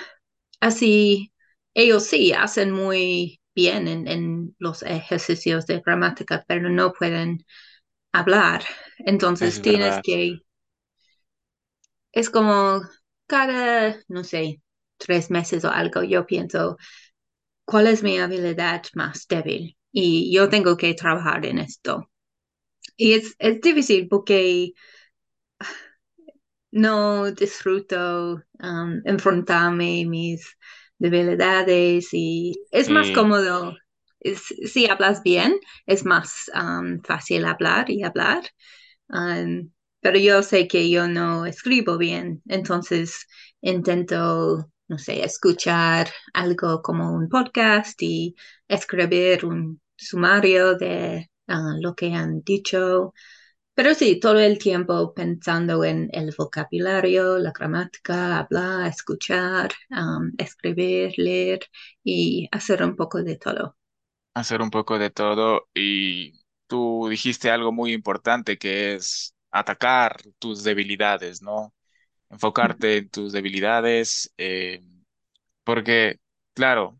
así, 0.60 1.32
ellos 1.74 2.04
sí 2.06 2.32
hacen 2.32 2.70
muy 2.72 3.40
bien 3.54 3.88
en, 3.88 4.08
en 4.08 4.56
los 4.58 4.82
ejercicios 4.82 5.66
de 5.66 5.80
gramática, 5.80 6.44
pero 6.48 6.70
no 6.70 6.92
pueden 6.92 7.44
hablar. 8.12 8.64
Es 9.38 9.54
Entonces 9.54 9.62
tienes 9.62 10.00
verdad. 10.00 10.02
que, 10.02 10.40
es 12.12 12.30
como 12.30 12.80
cada, 13.26 13.96
no 14.08 14.24
sé, 14.24 14.62
tres 14.98 15.30
meses 15.30 15.64
o 15.64 15.70
algo, 15.70 16.02
yo 16.02 16.26
pienso, 16.26 16.76
¿cuál 17.64 17.86
es 17.88 18.02
mi 18.02 18.18
habilidad 18.18 18.82
más 18.94 19.26
débil? 19.28 19.76
Y 19.92 20.32
yo 20.34 20.48
tengo 20.48 20.76
que 20.76 20.94
trabajar 20.94 21.46
en 21.46 21.58
esto. 21.58 22.10
Y 22.96 23.14
es, 23.14 23.34
es 23.38 23.60
difícil 23.60 24.08
porque 24.08 24.72
no 26.72 27.30
disfruto 27.32 28.42
um, 28.60 29.00
enfrentarme 29.04 30.04
mis 30.06 30.56
debilidades 30.98 32.08
y 32.12 32.54
es 32.70 32.90
más 32.90 33.10
Sí, 33.10 33.10
cómodo. 33.10 33.76
Es- 34.20 34.54
si 34.72 34.86
hablas 34.86 35.22
bien, 35.22 35.58
es 35.86 36.04
más 36.04 36.50
um, 36.54 37.00
fácil 37.02 37.44
hablar 37.44 37.90
y 37.90 38.02
hablar. 38.02 38.42
Um, 39.08 39.72
pero 40.00 40.18
yo 40.18 40.42
sé 40.42 40.68
que 40.68 40.90
yo 40.90 41.08
no 41.08 41.46
escribo 41.46 41.98
bien, 41.98 42.42
entonces 42.48 43.26
intento, 43.62 44.70
no 44.88 44.98
sé, 44.98 45.24
escuchar 45.24 46.08
algo 46.34 46.82
como 46.82 47.12
un 47.14 47.28
podcast 47.28 48.00
y 48.02 48.34
escribir 48.68 49.44
un 49.46 49.80
sumario 49.96 50.76
de 50.76 51.30
ah, 51.48 51.74
lo 51.80 51.94
que 51.94 52.12
han 52.14 52.42
dicho. 52.42 53.12
Pero 53.74 53.94
sí, 53.94 54.20
todo 54.20 54.38
el 54.40 54.58
tiempo 54.58 55.14
pensando 55.14 55.84
en 55.84 56.08
el 56.12 56.34
vocabulario, 56.36 57.38
la 57.38 57.52
gramática, 57.52 58.38
hablar, 58.40 58.88
escuchar, 58.88 59.72
escribir, 60.38 61.14
leer 61.18 61.60
y 62.04 62.48
hacer 62.52 62.82
un 62.84 62.96
poco 62.96 63.22
de 63.22 63.36
todo. 63.36 63.76
hacer 64.34 64.62
un 64.62 64.70
poco 64.70 64.98
de 64.98 65.10
todo 65.10 65.68
y 65.74 66.32
tú 66.66 67.08
dijiste 67.10 67.50
algo 67.50 67.72
muy 67.72 67.92
importante 67.92 68.58
que 68.58 68.94
es 68.94 69.34
atacar 69.50 70.20
tus 70.38 70.64
debilidades, 70.64 71.42
¿no? 71.42 71.74
Enfocarte 72.34 72.98
en 72.98 73.10
tus 73.10 73.32
debilidades, 73.32 74.32
eh, 74.38 74.82
porque, 75.64 76.20
claro, 76.54 76.98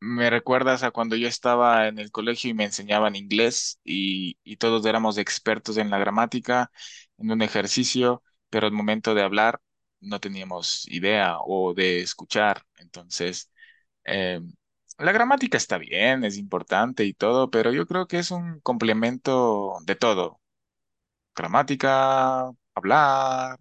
me 0.00 0.30
recuerdas 0.30 0.82
a 0.82 0.90
cuando 0.90 1.16
yo 1.16 1.28
estaba 1.28 1.86
en 1.88 1.98
el 1.98 2.10
colegio 2.10 2.50
y 2.50 2.54
me 2.54 2.64
enseñaban 2.64 3.16
inglés 3.16 3.78
y, 3.84 4.38
y 4.44 4.56
todos 4.56 4.84
éramos 4.86 5.18
expertos 5.18 5.76
en 5.76 5.90
la 5.90 5.98
gramática, 5.98 6.70
en 7.18 7.30
un 7.30 7.42
ejercicio, 7.42 8.22
pero 8.48 8.66
al 8.66 8.72
momento 8.72 9.14
de 9.14 9.22
hablar 9.22 9.60
no 10.00 10.18
teníamos 10.20 10.86
idea 10.88 11.36
o 11.44 11.74
de 11.74 12.00
escuchar. 12.00 12.64
Entonces, 12.78 13.50
eh, 14.04 14.40
la 14.98 15.12
gramática 15.12 15.56
está 15.58 15.78
bien, 15.78 16.24
es 16.24 16.38
importante 16.38 17.04
y 17.04 17.14
todo, 17.14 17.50
pero 17.50 17.72
yo 17.72 17.86
creo 17.86 18.06
que 18.06 18.18
es 18.18 18.30
un 18.30 18.60
complemento 18.60 19.78
de 19.84 19.96
todo. 19.96 20.40
Gramática, 21.34 22.50
hablar, 22.74 23.58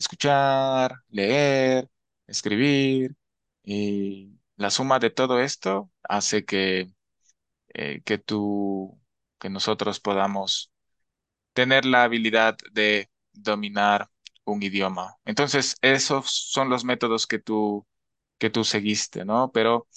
escuchar, 0.00 0.96
leer, 1.10 1.90
escribir. 2.28 3.16
Y 3.64 4.38
la 4.56 4.70
suma 4.72 5.00
de 5.00 5.10
todo 5.10 5.40
esto 5.40 5.92
hace 6.04 6.46
que, 6.46 6.92
eh, 7.74 8.02
que 8.04 8.18
tú, 8.18 9.00
que 9.40 9.50
nosotros 9.50 10.00
podamos 10.00 10.72
tener 11.52 11.84
la 11.84 12.04
habilidad 12.04 12.56
de 12.72 13.10
dominar 13.32 14.08
un 14.44 14.62
idioma. 14.62 15.16
Entonces, 15.24 15.76
esos 15.82 16.30
son 16.30 16.68
los 16.70 16.84
métodos 16.84 17.26
que 17.26 17.38
tú, 17.38 17.86
que 18.38 18.50
tú 18.50 18.64
seguiste, 18.64 19.24
¿no? 19.24 19.52
Pero 19.52 19.88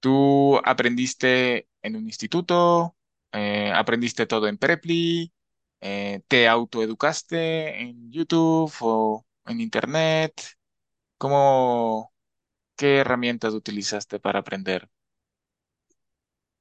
¿Tú 0.00 0.58
aprendiste 0.64 1.68
en 1.82 1.96
un 1.96 2.06
instituto? 2.06 2.96
Eh, 3.32 3.72
¿aprendiste 3.74 4.26
todo 4.26 4.48
en 4.48 4.58
Preply? 4.58 5.32
Eh, 5.80 6.22
¿te 6.28 6.48
autoeducaste 6.48 7.80
en 7.82 8.10
YouTube 8.12 8.72
o 8.80 9.26
en 9.46 9.60
Internet? 9.60 10.32
¿Cómo, 11.18 12.12
qué 12.76 12.98
herramientas 12.98 13.54
utilizaste 13.54 14.20
para 14.20 14.40
aprender? 14.40 14.88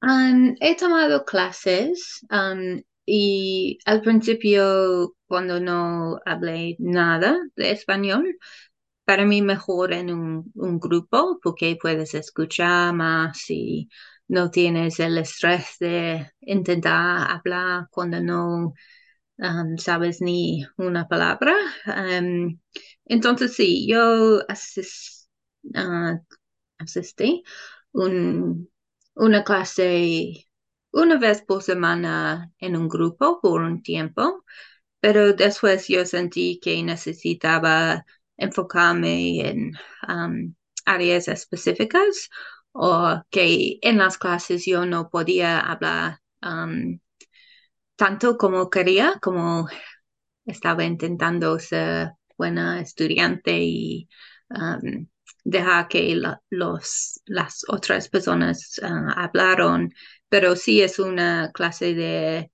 Um, 0.01 0.55
he 0.61 0.75
tomado 0.77 1.25
clases 1.25 2.25
um, 2.31 2.81
y 3.05 3.79
al 3.85 4.01
principio, 4.01 5.15
cuando 5.27 5.59
no 5.59 6.19
hablé 6.25 6.75
nada 6.79 7.37
de 7.55 7.71
español, 7.71 8.37
para 9.05 9.25
mí 9.25 9.41
mejor 9.41 9.93
en 9.93 10.11
un, 10.13 10.51
un 10.55 10.79
grupo 10.79 11.39
porque 11.43 11.77
puedes 11.81 12.13
escuchar 12.13 12.93
más 12.93 13.49
y 13.49 13.89
no 14.27 14.51
tienes 14.51 14.99
el 14.99 15.17
estrés 15.17 15.77
de 15.79 16.31
intentar 16.41 17.31
hablar 17.31 17.87
cuando 17.91 18.21
no 18.21 18.73
um, 19.39 19.77
sabes 19.77 20.21
ni 20.21 20.65
una 20.77 21.07
palabra. 21.07 21.53
Um, 21.87 22.59
entonces 23.05 23.55
sí, 23.55 23.87
yo 23.87 24.41
asis- 24.47 25.29
ah, 25.75 26.19
asistí 26.79 27.43
un, 27.93 28.69
una 29.15 29.43
clase 29.43 30.45
una 30.91 31.17
vez 31.19 31.41
por 31.43 31.63
semana 31.63 32.51
en 32.59 32.75
un 32.77 32.87
grupo 32.89 33.39
por 33.41 33.61
un 33.61 33.83
tiempo, 33.83 34.43
pero 34.99 35.33
después 35.33 35.87
yo 35.87 36.05
sentí 36.05 36.59
que 36.61 36.81
necesitaba 36.83 38.05
enfocarme 38.37 39.41
en 39.49 39.71
um, 40.07 40.55
áreas 40.85 41.27
específicas 41.27 42.29
o 42.73 43.21
que 43.29 43.79
en 43.81 43.97
las 43.97 44.17
clases 44.17 44.65
yo 44.65 44.85
no 44.85 45.09
podía 45.09 45.59
hablar 45.59 46.19
tanto 47.99 48.37
como 48.37 48.69
quería, 48.69 49.19
como 49.21 49.67
estaba 50.45 50.85
intentando 50.85 51.59
ser 51.59 52.11
buena 52.37 52.81
estudiante 52.81 53.59
y 53.61 54.09
um, 54.51 55.07
dejar 55.45 55.87
que 55.89 56.15
los, 56.51 57.21
las 57.25 57.65
otras 57.69 58.09
personas 58.09 58.79
uh, 58.83 59.11
hablaron, 59.17 59.93
pero 60.29 60.55
sí 60.55 60.81
es 60.81 60.99
una 60.99 61.51
clase 61.53 61.95
de 61.95 62.51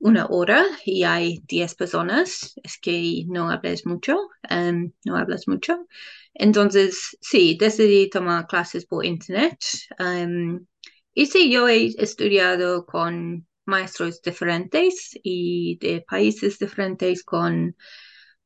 una 0.00 0.26
hora 0.28 0.64
y 0.86 1.04
hay 1.04 1.42
10 1.48 1.74
personas, 1.74 2.54
es 2.62 2.78
que 2.80 3.24
no 3.28 3.50
hables 3.50 3.86
mucho, 3.86 4.18
um, 4.50 4.92
no 5.04 5.16
hablas 5.16 5.48
mucho. 5.48 5.86
Entonces, 6.34 7.18
sí, 7.20 7.58
decidí 7.60 8.10
tomar 8.10 8.46
clases 8.46 8.86
por 8.86 9.04
internet. 9.06 9.58
um, 10.00 10.66
y 11.14 11.26
sí, 11.26 11.52
yo 11.52 11.68
he 11.68 11.88
estudiado 11.98 12.86
con 12.86 13.47
maestros 13.68 14.22
diferentes 14.22 15.10
y 15.22 15.78
de 15.78 16.04
países 16.08 16.58
diferentes 16.58 17.22
con, 17.24 17.76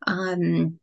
um, 0.06 0.78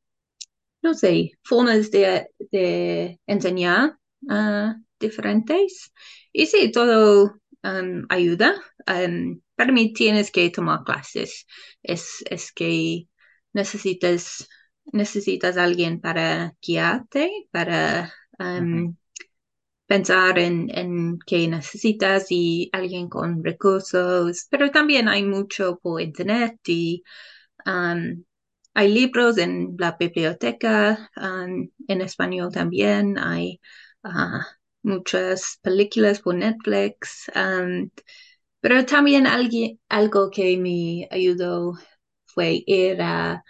no 0.81 0.93
sé, 0.93 1.31
formas 1.43 1.91
de, 1.91 2.27
de 2.51 3.19
enseñar 3.27 3.97
uh, 4.23 4.73
diferentes. 4.99 5.91
Y 6.33 6.45
sí, 6.47 6.71
todo 6.71 7.35
um, 7.63 8.05
ayuda. 8.09 8.55
Um, 8.87 9.41
para 9.55 9.71
mí 9.71 9.93
tienes 9.93 10.31
que 10.31 10.49
tomar 10.49 10.83
clases. 10.83 11.45
Es, 11.83 12.23
es 12.29 12.51
que 12.51 13.07
necesitas, 13.53 14.47
necesitas 14.93 15.57
alguien 15.57 15.99
para 16.01 16.55
guiarte, 16.61 17.29
para 17.51 18.13
pensar 19.89 20.37
en, 20.37 20.69
en 20.77 21.17
qué 21.25 21.47
necesitas 21.47 22.27
y 22.29 22.69
alguien 22.73 23.09
con 23.09 23.43
recursos, 23.43 24.45
pero 24.51 24.69
también 24.69 25.07
hay 25.09 25.23
mucho 25.23 25.79
por 25.81 25.99
internet 25.99 26.59
y 26.67 27.03
um, 27.65 28.23
hay 28.75 28.93
libros 28.93 29.39
en 29.39 29.75
la 29.79 29.97
biblioteca, 29.99 31.09
um, 31.17 31.69
en 31.87 32.01
español 32.01 32.51
también, 32.53 33.17
hay 33.17 33.59
uh, 34.03 34.41
muchas 34.83 35.57
películas 35.63 36.21
por 36.21 36.35
Netflix, 36.35 37.31
um, 37.35 37.89
pero 38.59 38.85
también 38.85 39.25
alguien, 39.25 39.79
algo 39.89 40.29
que 40.29 40.55
me 40.57 41.07
ayudó 41.09 41.73
fue 42.25 42.63
ir 42.67 43.01
a 43.01 43.43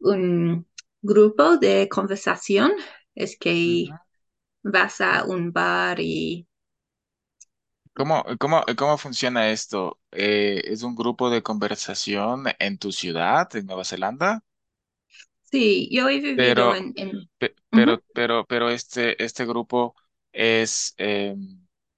un 0.00 0.66
grupo 1.02 1.58
de 1.58 1.86
conversación, 1.90 2.72
es 3.14 3.36
que. 3.38 3.88
Vas 4.64 5.00
a 5.00 5.24
un 5.24 5.52
bar 5.52 6.00
y 6.00 6.46
¿Cómo, 7.94 8.24
cómo, 8.38 8.64
cómo 8.76 8.96
funciona 8.98 9.50
esto? 9.50 10.00
Eh, 10.12 10.62
¿es 10.64 10.82
un 10.82 10.94
grupo 10.96 11.28
de 11.30 11.42
conversación 11.42 12.44
en 12.58 12.78
tu 12.78 12.90
ciudad, 12.92 13.54
en 13.56 13.66
Nueva 13.66 13.84
Zelanda? 13.84 14.42
sí, 15.42 15.88
yo 15.92 16.08
he 16.08 16.20
vivido 16.20 16.34
Pero 16.34 16.74
en, 16.74 16.92
en 16.96 17.28
Pe- 17.38 17.56
ujú. 17.72 17.96
Pero, 17.96 18.04
pero, 18.14 18.46
pero 18.46 18.70
este, 18.70 19.22
este 19.24 19.46
grupo 19.46 19.96
es, 20.32 20.94
eh, 20.98 21.36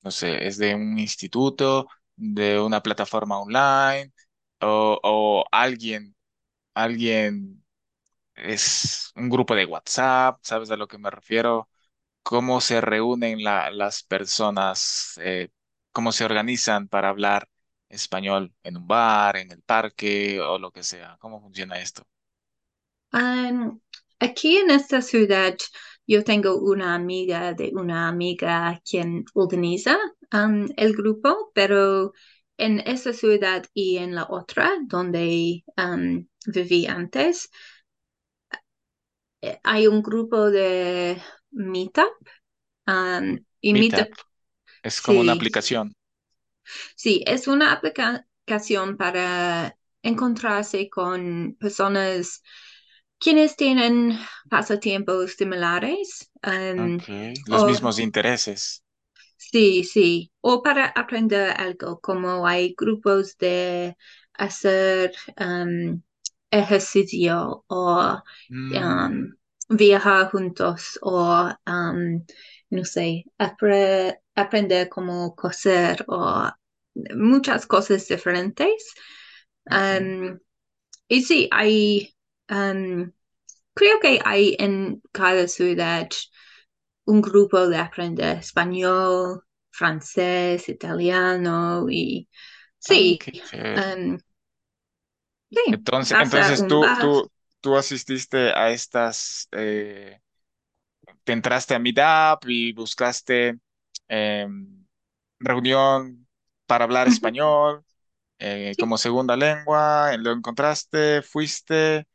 no 0.03 0.11
sé, 0.13 0.47
es 0.49 0.59
de 0.59 0.75
un 0.75 0.99
instituto, 0.99 1.89
de 2.17 2.61
una 2.61 2.83
plataforma 2.83 3.41
online. 3.41 4.13
o, 4.63 5.01
o 5.05 5.45
alguien, 5.53 6.17
alguien 6.75 7.65
es 8.37 9.13
un 9.17 9.31
grupo 9.31 9.55
de 9.57 9.67
WhatsApp, 9.67 10.41
¿sabes 10.43 10.71
a 10.73 10.77
lo 10.79 10.89
que 10.89 10.99
me 10.99 11.11
refiero? 11.11 11.69
¿Cómo 12.25 12.61
se 12.63 12.83
reúnen 12.83 13.45
la- 13.45 13.71
las 13.73 14.03
personas? 14.05 15.15
eh, 15.23 15.51
¿cómo 15.93 16.13
se 16.13 16.27
organizan 16.27 16.89
para 16.89 17.09
hablar 17.11 17.49
español 17.91 18.55
en 18.65 18.79
un 18.79 18.89
bar, 18.89 19.37
en 19.39 19.53
el 19.53 19.63
parque 19.63 20.41
o 20.41 20.59
lo 20.59 20.73
que 20.73 20.83
sea? 20.85 21.17
¿Cómo 21.21 21.41
funciona 21.41 21.79
esto? 21.81 22.05
Aquí 24.21 24.57
en 24.59 24.71
esta 24.71 25.03
ciudad 25.03 25.57
yo 26.07 26.25
tengo 26.25 26.59
una 26.61 26.95
amiga 26.95 27.53
de 27.55 27.71
una 27.75 28.09
amiga 28.09 28.81
quien 28.89 29.25
organiza 29.35 29.99
el 30.77 30.95
grupo, 30.95 31.51
pero 31.55 32.13
en 32.57 32.81
esa 32.81 33.13
ciudad 33.13 33.65
y 33.75 33.99
en 33.99 34.15
la 34.15 34.27
otra 34.29 34.73
donde 34.89 35.65
viví 36.47 36.87
antes, 36.87 37.51
eh, 39.41 39.61
hay 39.65 39.87
un 39.87 40.03
grupo 40.03 40.51
de 40.51 41.21
Meetup. 41.55 42.13
um, 42.89 43.39
y 43.61 43.75
Meetup, 43.75 43.75
Meetup 43.75 44.09
es 44.83 45.01
como 45.03 45.21
una 45.21 45.33
aplicación. 45.33 45.95
sí, 46.97 47.23
es 47.27 47.49
una 47.49 47.73
aplicación 47.73 48.97
para 48.97 49.77
encontrarse 50.03 50.89
con 50.91 51.57
personas 51.59 52.43
quienes 53.19 53.57
tienen 53.57 54.19
pasatiempos 54.51 55.33
similares. 55.33 56.31
um, 56.77 57.01
los 57.47 57.65
o 57.65 57.65
mismos 57.65 57.99
intereses. 57.99 58.83
sí, 59.37 59.85
sí, 59.85 60.33
o 60.41 60.63
para 60.63 60.87
aprender 60.87 61.51
algo, 61.61 62.01
como 62.01 62.47
hay 62.47 62.75
grupos 62.77 63.37
de 63.39 63.97
hacer 64.35 65.13
um, 65.41 66.03
ejercicio 66.51 67.65
o 67.69 68.23
Mm, 68.51 69.05
um, 69.07 69.35
viajar 69.77 70.31
juntos 70.31 70.99
o, 71.03 71.49
um, 71.67 72.25
no 72.71 72.85
sé, 72.85 73.25
apre- 73.39 74.19
aprender 74.35 74.89
cómo 74.89 75.35
coser 75.37 76.05
o 76.09 76.51
muchas 77.17 77.67
cosas 77.67 78.07
diferentes. 78.09 78.95
Um, 79.71 80.39
y 81.09 81.23
sí, 81.25 81.49
hay... 81.53 82.15
um, 82.51 83.13
Creo 83.75 84.01
que 84.01 84.21
hay 84.25 84.57
en 84.61 85.03
cada 85.13 85.49
ciudad 85.49 86.09
un 87.07 87.21
grupo 87.23 87.69
de 87.69 87.77
aprender 87.79 88.39
español, 88.39 89.43
francés, 89.71 90.69
italiano 90.69 91.87
y 91.91 92.29
Ah, 92.89 93.01
sí, 93.05 93.27
em, 93.75 94.19
sí, 95.51 95.61
Entonces, 96.09 96.65
entonces 96.65 96.65
tú, 96.67 97.31
tú 97.65 97.77
asististe 97.77 98.53
a 98.55 98.71
estas, 98.71 99.49
eh, 99.53 100.21
te 101.25 101.33
entraste 101.33 101.75
a 101.75 101.79
Meetup 101.79 102.49
y 102.49 102.73
buscaste 102.73 103.59
em, 104.09 104.87
reunión 105.41 106.27
para 106.67 106.85
hablar 106.85 107.09
español 107.09 107.85
eh, 108.39 108.77
sí, 108.77 108.83
como 108.83 108.99
segunda 108.99 109.37
lengua, 109.37 110.17
lo 110.19 110.33
encontraste, 110.33 111.23
fuiste 111.23 112.07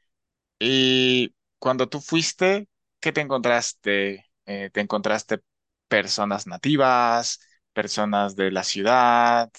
y 0.60 1.34
cuando 1.60 1.90
tú 1.90 2.02
fuiste, 2.02 2.70
¿qué 3.02 3.12
te 3.14 3.22
encontraste? 3.22 4.26
Eh, 4.46 4.70
¿te 4.74 4.82
encontraste 4.82 5.40
personas 5.88 6.48
nativas, 6.48 7.40
personas 7.74 8.36
de 8.36 8.52
la 8.52 8.64
ciudad 8.64 9.52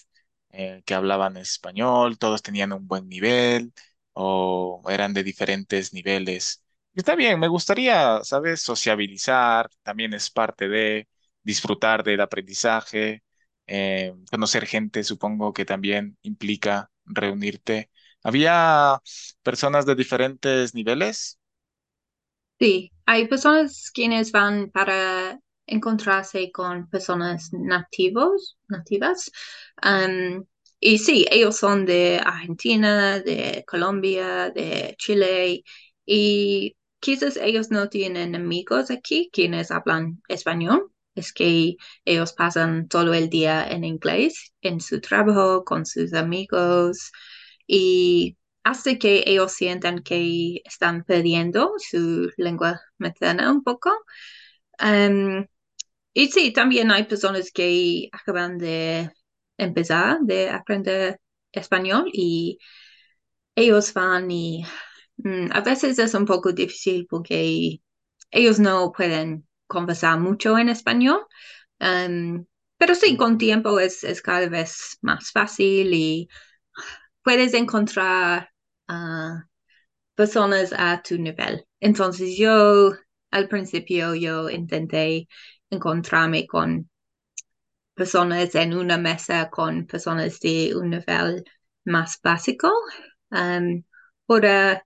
eh, 0.50 0.82
que 0.86 0.94
hablaban 0.94 1.36
español, 1.36 2.18
todos 2.18 2.42
tenían 2.42 2.72
un 2.72 2.86
buen 2.88 3.08
nivel 3.08 3.72
o 4.20 4.82
eran 4.90 5.14
de 5.14 5.22
diferentes 5.24 5.92
niveles? 5.94 6.62
Está 6.94 7.14
bien, 7.16 7.38
me 7.40 7.48
gustaría, 7.48 8.22
¿sabes? 8.24 8.60
Sociabilizar, 8.62 9.70
también 9.82 10.12
es 10.14 10.30
parte 10.30 10.68
de 10.68 11.08
disfrutar 11.42 12.02
del 12.04 12.20
aprendizaje, 12.20 13.22
eh, 13.66 14.12
conocer 14.30 14.66
gente, 14.66 15.04
supongo 15.04 15.52
que 15.52 15.64
también 15.64 16.18
implica 16.22 16.90
reunirte. 17.04 17.90
Había 18.22 19.00
personas 19.42 19.86
de 19.86 19.94
diferentes 19.94 20.74
niveles. 20.74 21.38
sí. 22.58 22.92
Hay 23.06 23.26
personas 23.28 23.90
quienes 23.92 24.30
van 24.32 24.70
para 24.70 25.40
encontrarse 25.66 26.50
con 26.52 26.88
personas 26.88 27.50
nativos, 27.52 28.58
nativas. 28.68 29.30
Y 30.80 30.98
sí, 30.98 31.26
ellos 31.30 31.56
son 31.58 31.84
de 31.86 32.20
Argentina, 32.24 33.20
de 33.20 33.64
Colombia, 33.66 34.50
de 34.50 34.94
Chile 34.98 35.62
y 36.06 36.76
quizás 37.00 37.36
ellos 37.36 37.70
no 37.70 37.88
tienen 37.88 38.34
amigos 38.34 38.90
aquí 38.90 39.30
quienes 39.32 39.70
hablan 39.70 40.22
español. 40.28 40.90
Es 41.14 41.32
que 41.32 41.76
ellos 42.04 42.32
pasan 42.32 42.88
todo 42.88 43.12
el 43.14 43.28
día 43.30 43.68
en 43.68 43.84
inglés, 43.84 44.52
en 44.62 44.80
su 44.80 45.00
trabajo, 45.00 45.64
con 45.64 45.84
sus 45.86 46.14
amigos 46.14 47.12
y 47.66 48.36
hace 48.64 48.98
que 48.98 49.24
ellos 49.26 49.52
sientan 49.52 50.02
que 50.02 50.62
están 50.64 51.04
perdiendo 51.04 51.72
su 51.78 52.30
lengua 52.36 52.80
materna 52.98 53.50
un 53.52 53.62
poco. 53.62 53.90
Um, 54.82 55.46
y 56.14 56.28
sí, 56.28 56.52
también 56.52 56.90
hay 56.90 57.04
personas 57.04 57.50
que 57.52 58.08
acaban 58.12 58.58
de 58.58 59.10
empezar 59.60 60.20
de 60.22 60.50
aprender 60.50 61.20
español 61.52 62.10
y 62.12 62.58
ellos 63.54 63.92
van 63.94 64.30
y 64.30 64.64
mm, 65.18 65.48
a 65.52 65.60
veces 65.62 65.98
es 65.98 66.14
un 66.14 66.26
poco 66.26 66.52
difícil 66.52 67.06
porque 67.08 67.80
ellos 68.30 68.58
no 68.60 68.92
pueden 68.92 69.46
conversar 69.66 70.18
mucho 70.20 70.58
en 70.58 70.68
español. 70.68 71.26
Um, 71.80 72.46
pero 72.78 72.94
sí, 72.94 73.16
con 73.16 73.38
tiempo 73.38 73.78
es, 73.80 74.04
es 74.04 74.22
cada 74.22 74.48
vez 74.48 74.98
más 75.02 75.30
fácil 75.32 75.92
y 75.94 76.28
puedes 77.22 77.54
encontrar 77.54 78.50
ah, 78.88 79.44
personas 80.16 80.74
a 80.76 81.02
tu 81.02 81.18
nivel. 81.18 81.66
Entonces 81.80 82.36
yo, 82.38 82.94
al 83.32 83.48
principio, 83.48 84.16
yo 84.16 84.50
intenté 84.50 85.28
encontrarme 85.70 86.46
con 86.48 86.89
personas 88.00 88.54
en 88.54 88.72
una 88.74 88.96
mesa 88.98 89.50
con 89.50 89.86
personas 89.86 90.40
de 90.40 90.74
un 90.74 90.88
nivel 90.90 91.44
más 91.84 92.18
básico. 92.22 92.72
Um, 93.30 93.82
ahora, 94.28 94.82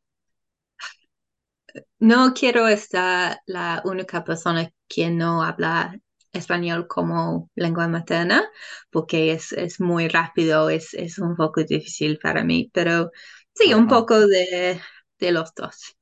no 1.99 2.33
quiero 2.35 2.69
estar 2.69 3.41
la 3.47 3.83
única 3.85 4.25
persona 4.25 4.71
que 4.89 5.11
no 5.11 5.43
habla 5.43 5.99
español 6.33 6.87
como 6.89 7.51
lengua 7.55 7.89
materna, 7.89 8.45
porque 8.91 9.33
es, 9.33 9.53
es 9.53 9.81
muy 9.81 10.09
rápido, 10.09 10.69
es, 10.71 10.95
es 10.95 11.19
un 11.19 11.37
poco 11.37 11.63
difícil 11.65 12.19
para 12.19 12.45
mí, 12.45 12.71
pero 12.73 13.11
sí, 13.55 13.73
un 13.75 13.87
poco 13.89 14.27
de, 14.27 14.81
de 15.19 15.33
los 15.33 15.55
dos. 15.55 15.97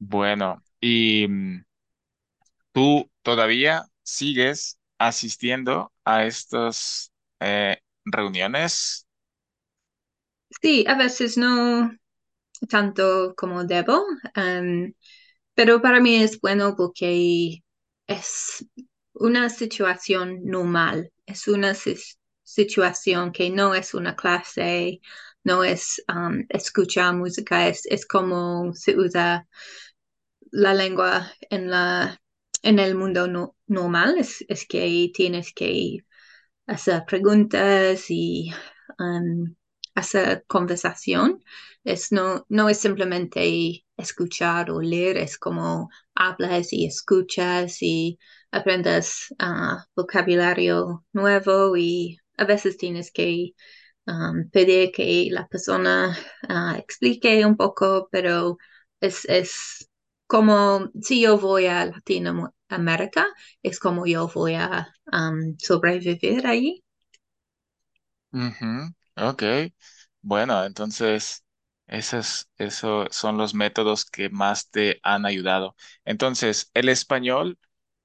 Bueno, 0.00 0.62
y 0.80 1.26
mm, 1.28 1.64
tú 2.72 3.10
todavía 3.22 3.84
sigues 4.02 4.77
asistiendo 4.98 5.92
a 6.04 6.24
estas 6.26 7.12
eh, 7.40 7.78
reuniones. 8.04 9.06
Sí, 10.62 10.84
a 10.88 10.94
veces 10.96 11.36
no 11.38 11.92
tanto 12.70 13.34
como 13.36 13.64
debo, 13.64 14.04
em, 14.34 14.94
pero 15.54 15.82
para 15.82 16.00
mí 16.00 16.16
es 16.16 16.40
bueno 16.40 16.76
porque 16.76 17.62
es 18.06 18.66
una 19.14 19.50
situación 19.50 20.40
normal, 20.44 21.12
es 21.26 21.48
una 21.48 21.74
si- 21.74 21.96
situación 22.44 23.32
que 23.32 23.50
no 23.50 23.74
es 23.74 23.94
una 23.94 24.16
clase, 24.16 25.00
no 25.44 25.64
es 25.64 26.02
um, 26.08 26.44
escuchar 26.50 27.14
música, 27.16 27.68
es, 27.68 27.86
es 27.86 28.06
como 28.06 28.74
se 28.74 28.96
usa 28.98 29.46
la 30.50 30.74
lengua 30.74 31.30
en 31.50 31.70
la, 31.70 32.20
en 32.62 32.78
el 32.78 32.94
mundo 32.94 33.26
no- 33.28 33.56
normal, 33.66 34.16
es, 34.18 34.44
es 34.48 34.66
que 34.66 35.10
tienes 35.14 35.52
que 35.54 36.04
hacer 36.66 37.04
preguntas 37.06 38.06
y 38.10 38.50
um, 38.98 39.54
hacer 39.94 40.44
conversación. 40.46 41.42
Es 41.84 42.12
no, 42.12 42.44
no 42.48 42.68
es 42.68 42.78
simplemente 42.78 43.84
escuchar 43.96 44.70
o 44.70 44.80
leer, 44.80 45.16
es 45.18 45.38
como 45.38 45.90
hablas 46.14 46.72
y 46.72 46.86
escuchas 46.86 47.78
y 47.82 48.18
aprendes 48.50 49.34
uh, 49.42 49.78
vocabulario 49.96 51.04
nuevo 51.12 51.76
y 51.76 52.18
a 52.36 52.44
veces 52.44 52.76
tienes 52.76 53.10
que 53.12 53.54
um, 54.06 54.50
pedir 54.50 54.92
que 54.92 55.28
la 55.30 55.46
persona 55.48 56.16
uh, 56.48 56.76
explique 56.78 57.44
un 57.46 57.56
poco, 57.56 58.08
pero 58.10 58.58
es, 59.00 59.24
es 59.26 59.87
como 60.28 60.90
si 61.02 61.22
yo 61.22 61.38
voy 61.38 61.66
a 61.68 61.86
Latinoamérica, 61.86 63.28
es 63.64 63.80
como 63.80 64.06
yo 64.06 64.28
voy 64.34 64.56
a 64.56 64.94
um, 65.12 65.56
sobrevivir 65.58 66.46
allí. 66.48 66.84
Ujú, 68.32 68.94
Ok, 69.16 69.42
bueno, 70.22 70.64
entonces. 70.64 71.44
Esos, 71.90 72.48
esos 72.58 73.08
son 73.16 73.38
los 73.38 73.54
métodos 73.54 74.04
que 74.04 74.28
más 74.28 74.68
te 74.70 75.00
han 75.02 75.24
ayudado. 75.24 75.74
Entonces, 76.04 76.70
el 76.74 76.90
español 76.90 77.58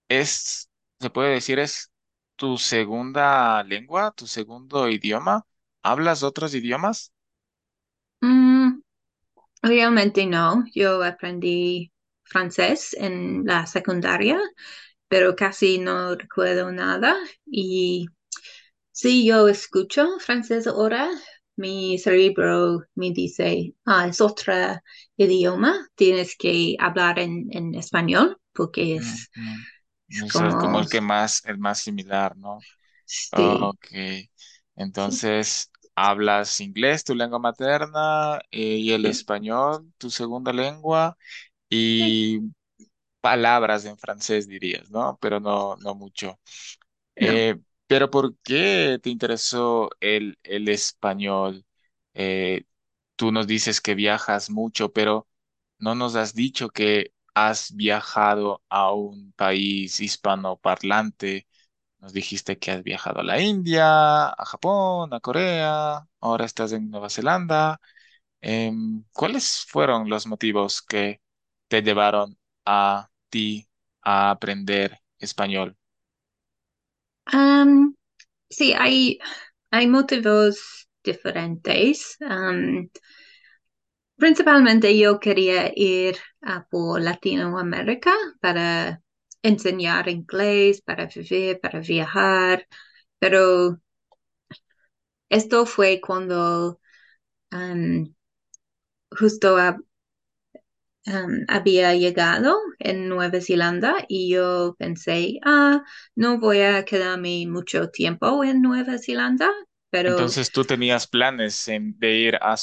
es, 0.10 0.70
se 1.00 1.10
puede 1.12 1.32
decir, 1.36 1.60
es 1.60 1.92
tu 2.38 2.58
segunda 2.60 3.64
lengua, 3.64 4.12
tu 4.14 4.28
segundo 4.28 4.90
idioma. 4.90 5.48
¿Hablas 5.84 6.24
otros 6.24 6.56
idiomas? 6.56 7.14
Mm, 8.22 8.82
realmente 9.64 10.28
no. 10.28 10.66
Yo 10.76 11.04
aprendí 11.04 11.93
francés 12.34 12.96
en 13.00 13.46
la 13.46 13.68
secundaria, 13.68 14.40
pero 15.10 15.36
casi 15.36 15.80
no 15.80 16.16
recuerdo 16.16 16.72
nada. 16.72 17.16
Y 17.46 18.08
si 18.92 19.26
yo 19.28 19.48
escucho 19.48 20.20
francés 20.20 20.68
ahora, 20.68 21.10
mi 21.58 21.98
cerebro 22.00 22.84
me 22.96 23.12
dice, 23.12 23.76
ah, 23.86 24.08
es 24.08 24.22
otro 24.22 24.54
idioma, 25.18 25.88
tienes 25.96 26.36
que 26.38 26.76
hablar 26.80 27.20
en, 27.20 27.48
en 27.52 27.76
español, 27.76 28.40
porque 28.54 28.98
es, 28.98 29.32
es 30.10 30.56
como 30.58 30.80
el 30.80 30.90
que 30.90 31.02
más, 31.02 31.44
el 31.46 31.58
más 31.58 31.80
similar, 31.80 32.36
¿no? 32.38 32.66
sí, 33.06 33.70
Ok. 33.70 33.88
sí, 34.96 35.24
Entonces, 35.36 35.72
¿hablas 35.96 36.60
inglés, 36.62 37.04
tu 37.04 37.16
lengua 37.16 37.40
materna, 37.40 38.40
eh, 38.52 38.78
y 38.78 38.92
el 38.92 39.06
sí, 39.06 39.08
español, 39.08 39.94
tu 39.98 40.10
segunda 40.10 40.54
lengua? 40.54 41.18
Sí, 41.98 42.04
Y 42.06 42.40
palabras 43.22 43.86
en 43.86 43.98
francés 43.98 44.48
dirías, 44.48 44.92
¿no? 44.92 45.18
Pero 45.22 45.40
no, 45.40 45.76
no 45.78 45.96
mucho. 45.96 46.40
no. 47.20 47.40
Eh, 47.40 47.58
pero 47.88 48.10
¿por 48.12 48.38
qué 48.40 49.00
te 49.02 49.10
interesó 49.10 49.90
el, 50.00 50.40
el 50.44 50.70
español? 50.70 51.66
Eh, 52.14 52.66
tú 53.16 53.32
nos 53.32 53.48
dices 53.48 53.82
que 53.82 53.96
viajas 53.96 54.50
mucho, 54.50 54.92
pero 54.94 55.28
no 55.80 55.96
nos 55.96 56.16
has 56.16 56.34
dicho 56.36 56.70
que 56.70 57.14
has 57.36 57.76
viajado 57.76 58.64
a 58.70 58.94
un 58.94 59.34
país 59.34 60.00
hispanoparlante. 60.00 61.48
Nos 62.00 62.14
dijiste 62.14 62.60
que 62.60 62.72
has 62.72 62.84
viajado 62.84 63.22
a 63.22 63.24
la 63.24 63.42
India, 63.42 64.28
a 64.30 64.46
Japón, 64.46 65.14
a 65.14 65.20
Corea, 65.22 66.08
ahora 66.22 66.46
estás 66.46 66.74
en 66.74 66.90
Nueva 66.92 67.10
Zelanda. 67.10 67.80
Em, 68.42 69.04
¿cuáles 69.14 69.66
fueron 69.70 70.10
los 70.10 70.28
motivos 70.28 70.82
que 70.82 71.22
te 71.68 71.82
llevaron 71.82 72.38
a 72.66 73.10
ti 73.30 73.68
a 74.02 74.32
aprender 74.32 75.00
español? 75.20 75.78
Sí, 78.50 78.74
hay, 78.78 79.20
hay 79.72 79.88
motivos 79.88 80.88
diferentes. 81.04 82.18
Principalmente 84.18 84.98
yo 84.98 85.20
quería 85.20 85.72
ir 85.76 86.18
a 86.42 86.66
por 86.68 87.02
Latinoamérica 87.02 88.12
para 88.40 89.02
enseñar 89.42 90.08
inglés, 90.10 90.82
para 90.82 91.08
vivir, 91.08 91.60
para 91.60 91.80
viajar, 91.82 92.68
pero 93.20 93.80
esto 95.30 95.66
fue 95.66 96.00
cuando 96.02 96.80
am, 97.52 98.16
justo 99.12 99.58
a- 99.58 99.80
am, 101.06 101.46
había 101.48 101.94
llegado 101.96 102.58
en 102.80 103.10
Nueva 103.10 103.42
Zelanda 103.42 103.96
y 104.08 104.32
yo 104.32 104.76
pensé, 104.78 105.40
ah, 105.46 105.84
no 106.16 106.40
voy 106.40 106.62
a 106.62 106.86
quedarme 106.86 107.46
mucho 107.48 107.90
tiempo 107.90 108.44
en 108.44 108.62
Nueva 108.62 108.98
Zelanda, 109.00 109.50
pero 109.90 110.06
Entonces 110.06 110.52
tú 110.52 110.66
tenías 110.66 111.08
planes 111.08 111.68
en- 111.70 111.98
de 112.00 112.12
ir 112.16 112.36
a 112.42 112.58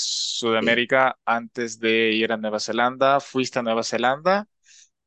sí, 0.59 0.74
Sudamérica 0.74 1.18
antes 1.24 1.79
de 1.81 2.12
ir 2.12 2.33
a 2.33 2.37
Nueva 2.37 2.61
Zelanda. 2.61 3.18
Fuiste 3.20 3.59
a 3.59 3.62
Nueva 3.62 3.83
Zelanda, 3.83 4.46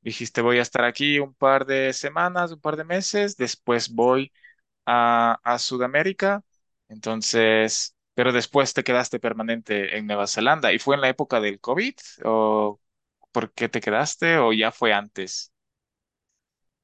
dijiste 0.02 0.41
voy 0.41 0.60
a 0.60 0.63
estar 0.63 0.86
aquí 0.86 1.19
un 1.19 1.34
par 1.36 1.65
de 1.65 1.93
semanas, 1.93 2.52
un 2.54 2.62
par 2.62 2.78
de 2.78 2.86
meses, 2.86 3.38
después 3.38 3.89
voy 3.93 4.32
a, 4.86 5.39
a 5.43 5.60
Sudamérica. 5.60 6.43
Entonces, 6.89 7.96
pero 8.15 8.32
después 8.34 8.74
te 8.74 8.84
quedaste 8.86 9.19
permanente 9.19 9.98
en 9.98 10.08
Nueva 10.08 10.28
Zelanda. 10.28 10.74
¿Y 10.74 10.80
fue 10.80 10.96
en 10.96 11.02
la 11.02 11.10
época 11.10 11.41
del 11.41 11.60
COVID? 11.62 11.96
¿O 12.26 12.80
por 13.34 13.54
qué 13.54 13.69
te 13.69 13.82
quedaste? 13.82 14.38
¿O 14.39 14.54
ya 14.54 14.72
fue 14.72 14.93
antes? 14.93 15.54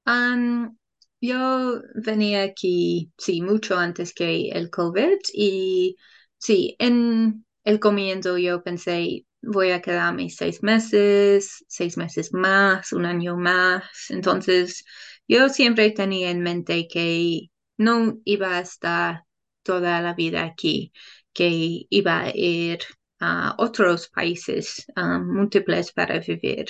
Am, 0.05 0.77
yo 1.21 1.81
venía 1.95 2.43
aquí, 2.43 3.11
sí, 3.17 3.41
mucho 3.41 3.77
antes 3.77 4.13
que 4.13 4.49
el 4.49 4.69
COVID 4.69 5.17
y 5.33 5.95
sí, 6.37 6.75
en 6.79 7.45
el 7.63 7.79
comienzo 7.79 8.37
yo 8.37 8.63
pensé, 8.63 9.25
voy 9.41 9.71
a 9.71 9.81
quedarme 9.81 10.29
seis 10.29 10.63
meses, 10.63 11.63
seis 11.67 11.97
meses 11.97 12.33
más, 12.33 12.91
un 12.93 13.05
año 13.05 13.37
más. 13.37 13.83
Entonces, 14.09 14.83
yo 15.27 15.49
siempre 15.49 15.91
tenía 15.91 16.31
en 16.31 16.41
mente 16.41 16.87
que 16.87 17.49
no 17.77 18.19
iba 18.25 18.57
a 18.57 18.61
estar 18.61 19.23
toda 19.63 20.01
la 20.01 20.13
vida 20.13 20.43
aquí, 20.43 20.91
que 21.33 21.85
iba 21.89 22.21
a 22.21 22.31
ir 22.35 22.79
a 23.19 23.55
otros 23.57 24.09
países, 24.09 24.85
múltiples 24.95 25.91
para 25.93 26.19
vivir. 26.19 26.67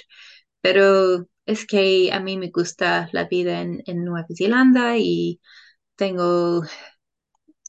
Pero 0.62 1.28
es 1.46 1.66
que 1.66 2.12
a 2.12 2.20
mí 2.20 2.38
me 2.38 2.50
gusta 2.52 3.10
la 3.14 3.26
vida 3.26 3.62
en, 3.62 3.84
Nueva 4.06 4.28
Zelanda 4.36 4.98
y 4.98 5.42
tengo 5.96 6.64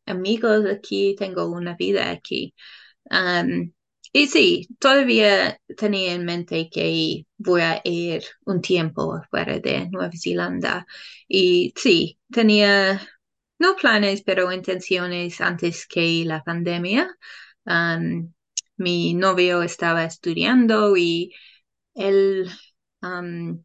amigos 0.06 0.64
aquí, 0.66 1.14
tengo 1.18 1.46
una 1.50 1.76
vida 1.76 2.10
aquí. 2.10 2.54
Y 4.12 4.26
sí, 4.26 4.68
todavía 4.80 5.60
tenía 5.76 6.14
en 6.14 6.24
mente 6.24 6.68
que 6.70 7.26
voy 7.38 7.62
a 7.62 7.80
ir 7.84 8.24
un 8.44 8.60
tiempo 8.60 9.22
fuera 9.30 9.58
de 9.60 9.88
Nueva 9.90 10.10
Zelanda. 10.20 10.86
Y 11.28 11.72
sí, 11.76 12.18
tenía 12.30 13.00
no 13.58 13.76
planes, 13.76 14.22
pero 14.22 14.52
intenciones 14.52 15.40
antes 15.40 15.86
que 15.86 16.24
la 16.26 16.42
pandemia. 16.42 17.16
Mi 18.80 19.14
novio 19.14 19.62
estaba 19.62 20.04
estudiando 20.04 20.96
y 20.96 21.32
él 21.94 22.50
um, 23.02 23.62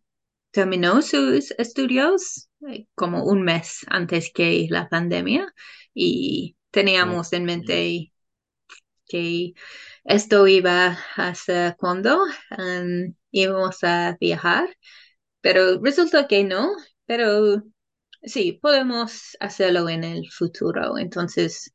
terminó 0.52 1.02
sus 1.02 1.52
estudios 1.58 2.50
eh, 2.70 2.88
como 2.96 3.26
un 3.26 3.44
mes 3.44 3.86
antes 3.88 4.32
que 4.34 4.68
la 4.70 4.90
pandemia 4.90 5.54
y 5.94 6.58
teníamos 6.72 7.34
en 7.34 7.46
mente 7.46 8.12
que 9.08 9.54
esto 10.04 10.48
iba 10.48 10.98
hasta 11.16 11.76
cuando 11.78 12.20
um, 12.58 13.14
íbamos 13.32 13.84
a 13.84 14.18
viajar, 14.20 14.68
pero 15.42 15.80
resulta 15.82 16.28
que 16.28 16.44
no, 16.44 16.72
pero 17.06 17.64
sí, 18.24 18.60
podemos 18.62 19.38
hacerlo 19.40 19.90
en 19.90 20.04
el 20.04 20.32
futuro. 20.32 20.98
Entonces, 20.98 21.75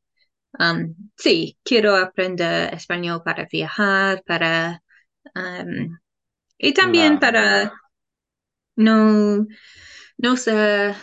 um, 0.59 0.95
sí, 1.17 1.57
quiero 1.63 1.95
aprender 1.95 2.73
español 2.73 3.21
para 3.23 3.45
viajar, 3.51 4.23
para... 4.25 4.81
um, 5.35 5.97
y 6.57 6.73
también 6.73 7.19
Claro. 7.19 7.19
para 7.19 7.73
no 8.75 9.45
No 10.17 10.37
sé, 10.37 10.95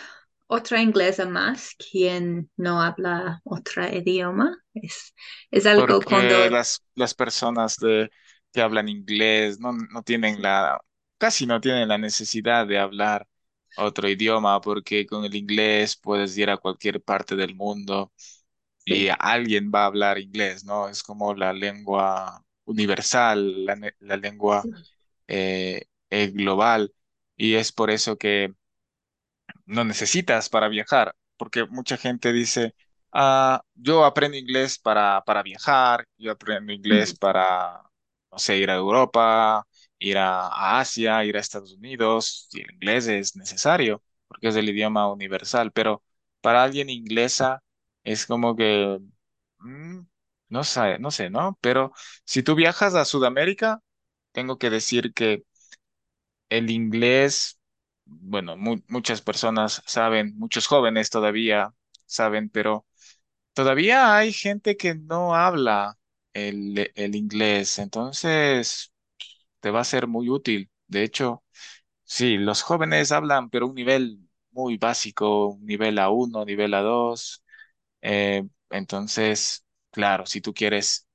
otra 0.47 0.81
inglesa 0.81 1.27
más 1.27 1.75
quien 1.75 2.51
no 2.57 2.81
habla 2.81 3.41
otro 3.45 3.87
idioma. 3.87 4.57
Es, 4.73 5.13
es 5.51 5.65
algo 5.65 5.99
porque 5.99 6.05
cuando... 6.05 6.49
las, 6.49 6.83
las 6.95 7.13
personas 7.13 7.77
de, 7.77 8.09
que 8.51 8.61
hablan 8.61 8.89
inglés 8.89 9.59
no, 9.59 9.73
no 9.73 10.03
tienen 10.03 10.41
la, 10.41 10.79
casi 11.17 11.45
no 11.45 11.61
tienen 11.61 11.87
la 11.87 11.97
necesidad 11.97 12.67
de 12.67 12.79
hablar 12.79 13.27
otro 13.77 14.09
idioma, 14.09 14.59
porque 14.61 15.05
con 15.05 15.25
el 15.25 15.35
inglés 15.35 15.95
puedes 15.97 16.37
ir 16.37 16.49
a 16.49 16.57
cualquier 16.57 17.01
parte 17.01 17.35
del 17.35 17.55
mundo 17.55 18.11
y 18.89 19.09
alguien 19.19 19.71
va 19.73 19.83
a 19.83 19.85
hablar 19.87 20.19
inglés, 20.19 20.65
¿no? 20.65 20.89
Es 20.89 21.03
como 21.03 21.33
la 21.35 21.53
lengua 21.53 22.43
universal, 22.65 23.65
la, 23.65 23.77
la 23.99 24.17
lengua 24.17 24.69
eh, 25.27 25.85
eh, 26.09 26.27
global, 26.31 26.93
y 27.37 27.55
es 27.55 27.71
por 27.71 27.91
eso 27.91 28.17
que 28.17 28.53
no 29.65 29.83
necesitas 29.83 30.49
para 30.49 30.67
viajar, 30.67 31.15
porque 31.37 31.65
mucha 31.65 31.97
gente 31.97 32.31
dice, 32.33 32.75
ah, 33.11 33.63
yo 33.75 34.05
aprendo 34.05 34.37
inglés 34.37 34.77
para, 34.79 35.21
para 35.25 35.43
viajar, 35.43 36.05
yo 36.17 36.31
aprendo 36.31 36.73
inglés 36.73 37.13
para, 37.13 37.81
no 38.31 38.39
sé, 38.39 38.57
ir 38.57 38.69
a 38.71 38.75
Europa, 38.75 39.65
ir 39.99 40.17
a, 40.17 40.47
a 40.47 40.79
Asia, 40.79 41.23
ir 41.25 41.37
a 41.37 41.39
Estados 41.39 41.73
Unidos, 41.73 42.49
y 42.53 42.61
el 42.61 42.71
inglés 42.73 43.07
es 43.07 43.35
necesario, 43.35 44.03
porque 44.27 44.47
es 44.49 44.55
el 44.55 44.69
idioma 44.69 45.11
universal, 45.11 45.71
pero 45.71 46.03
para 46.41 46.63
alguien 46.63 46.89
inglesa 46.89 47.61
es 48.03 48.25
como 48.25 48.55
que, 48.55 48.99
mm, 49.59 49.99
no 50.49 50.63
sé, 50.63 50.99
no 50.99 51.11
sé, 51.11 51.29
¿no? 51.29 51.57
Pero 51.61 51.93
si 52.25 52.43
tú 52.43 52.55
viajas 52.55 52.95
a 52.95 53.05
Sudamérica, 53.05 53.81
tengo 54.31 54.57
que 54.57 54.69
decir 54.69 55.13
que 55.13 55.43
el 56.49 56.69
inglés, 56.71 57.59
bueno, 58.05 58.57
mu- 58.57 58.81
muchas 58.87 59.21
personas 59.21 59.81
saben, 59.85 60.37
muchos 60.37 60.67
jóvenes 60.67 61.09
todavía 61.09 61.73
saben, 62.05 62.49
pero 62.49 62.85
todavía 63.53 64.15
hay 64.17 64.33
gente 64.33 64.77
que 64.77 64.95
no 64.95 65.35
habla. 65.35 65.97
el, 66.33 66.91
el 66.95 67.15
inglés. 67.15 67.79
Entonces, 67.79 68.93
te 69.61 69.71
va 69.71 69.81
a 69.81 69.83
ser 69.85 70.07
muy 70.07 70.29
útil. 70.29 70.69
De 70.87 71.03
hecho, 71.03 71.43
sí, 72.05 72.37
los 72.37 72.61
jóvenes 72.63 73.11
hablan, 73.13 73.49
pero 73.49 73.67
un 73.67 73.75
nivel 73.75 74.19
muy 74.51 74.77
básico, 74.77 75.47
un 75.49 75.65
nivel 75.65 75.99
A1, 75.99 76.45
nivel 76.45 76.73
A2. 76.75 77.43
Eh, 78.01 78.43
entonces, 78.69 79.65
claro, 79.91 80.25
si 80.25 80.41
tú 80.41 80.53
quieres 80.53 81.07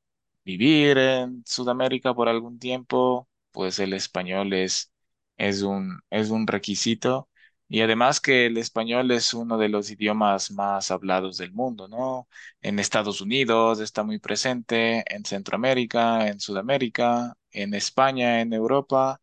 vivir 0.44 0.98
en 0.98 1.42
Sudamérica 1.46 2.14
por 2.14 2.28
algún 2.28 2.58
tiempo, 2.58 3.28
pues 3.52 3.78
el 3.78 3.92
español 3.94 4.52
es, 4.52 4.92
es 5.36 5.62
un, 5.62 6.00
es 6.10 6.30
un 6.30 6.46
requisito. 6.46 7.28
Y 7.68 7.80
además 7.80 8.20
que 8.20 8.46
el 8.46 8.58
español 8.58 9.10
es 9.10 9.32
uno 9.34 9.56
de 9.58 9.68
los 9.70 9.90
idiomas 9.90 10.50
más 10.50 10.90
hablados 10.90 11.38
del 11.38 11.52
mundo, 11.52 11.88
¿no? 11.88 12.28
En 12.60 12.78
Estados 12.78 13.20
Unidos 13.22 13.80
está 13.80 14.02
muy 14.04 14.18
presente, 14.18 15.02
en 15.12 15.24
Centroamérica, 15.24 16.28
en 16.28 16.40
Sudamérica, 16.40 17.34
en 17.50 17.74
España, 17.74 18.40
en 18.42 18.52
Europa. 18.52 19.20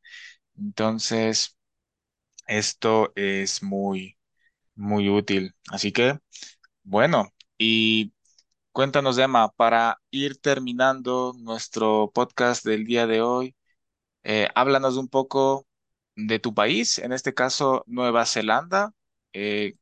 Entonces, 0.58 1.58
esto 2.48 3.12
es 3.16 3.64
muy, 3.64 4.18
muy 4.76 5.10
útil. 5.10 5.56
Así 5.72 5.92
que, 5.92 6.20
bueno, 6.84 7.34
y 7.62 8.14
Cuéntanos, 8.74 9.18
Emma, 9.20 9.50
para 9.52 10.02
ir 10.12 10.40
terminando 10.42 11.34
nuestro 11.40 12.12
podcast 12.14 12.66
del 12.66 12.86
día 12.86 13.08
de 13.08 13.22
hoy, 13.22 13.56
eh, 14.24 14.50
háblanos 14.56 14.98
un 14.98 15.10
poco 15.10 15.68
de 16.16 16.40
tu 16.40 16.54
país, 16.56 17.00
en 17.00 17.14
este 17.14 17.34
caso 17.36 17.84
Nueva 17.88 18.26
Zelanda. 18.28 18.94
Eh, 19.34 19.76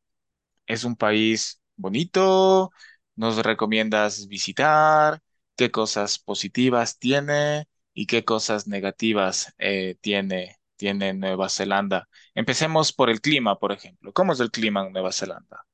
es 0.67 0.83
un 0.85 0.95
país 0.97 1.61
bonito, 1.77 2.71
¿nos 3.15 3.37
recomiendas 3.43 4.27
visitar? 4.27 5.21
¿Qué 5.57 5.71
cosas 5.71 6.19
positivas 6.19 6.99
tiene 6.99 7.67
y 7.93 8.07
qué 8.07 8.25
cosas 8.25 8.67
negativas 8.67 9.53
eh, 9.59 9.97
tiene, 10.01 10.57
tiene 10.77 11.13
Nueva 11.13 11.49
Zelanda? 11.49 12.09
Empecemos 12.35 12.93
por 12.93 13.09
el 13.09 13.21
clima, 13.21 13.59
por 13.59 13.71
ejemplo. 13.73 14.13
¿Cómo 14.13 14.33
es 14.33 14.39
el 14.41 14.51
clima 14.51 14.85
en 14.85 14.93
Nueva 14.93 15.11
Zelanda? 15.13 15.65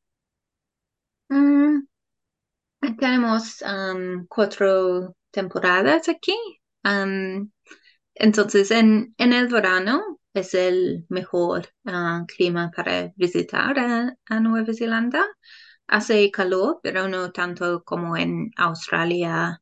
Mm, 1.32 1.86
tenemos 3.06 3.63
cuatro 4.28 5.15
temporadas 5.30 6.10
aquí. 6.10 6.36
Entonces, 8.15 8.72
en, 8.72 9.13
en 9.20 9.34
el 9.34 9.48
verano 9.48 10.20
es 10.34 10.56
el 10.56 11.06
mejor 11.10 11.70
ah, 11.86 12.26
clima 12.28 12.72
para 12.76 13.13
visitar 13.15 13.78
a, 13.78 14.39
Nueva 14.39 14.74
Zelanda. 14.74 15.24
Hace 15.88 16.32
calor, 16.32 16.80
pero 16.82 17.08
no 17.08 17.32
tanto 17.32 17.84
como 17.84 18.18
en 18.18 18.50
Australia. 18.58 19.62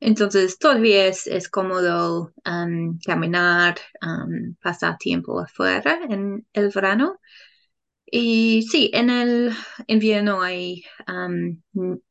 entonces, 0.00 0.58
todavía 0.58 1.08
es, 1.08 1.48
cómodo 1.50 2.32
am, 2.44 2.98
caminar, 3.04 3.76
am, 4.00 4.56
pasar 4.62 4.96
tiempo 4.96 5.40
afuera 5.40 6.00
en 6.08 6.46
el 6.54 6.70
verano. 6.70 7.18
Y 8.10 8.62
sí, 8.70 8.90
en 8.94 9.10
el 9.10 9.52
invierno 9.86 10.42
hay 10.42 10.84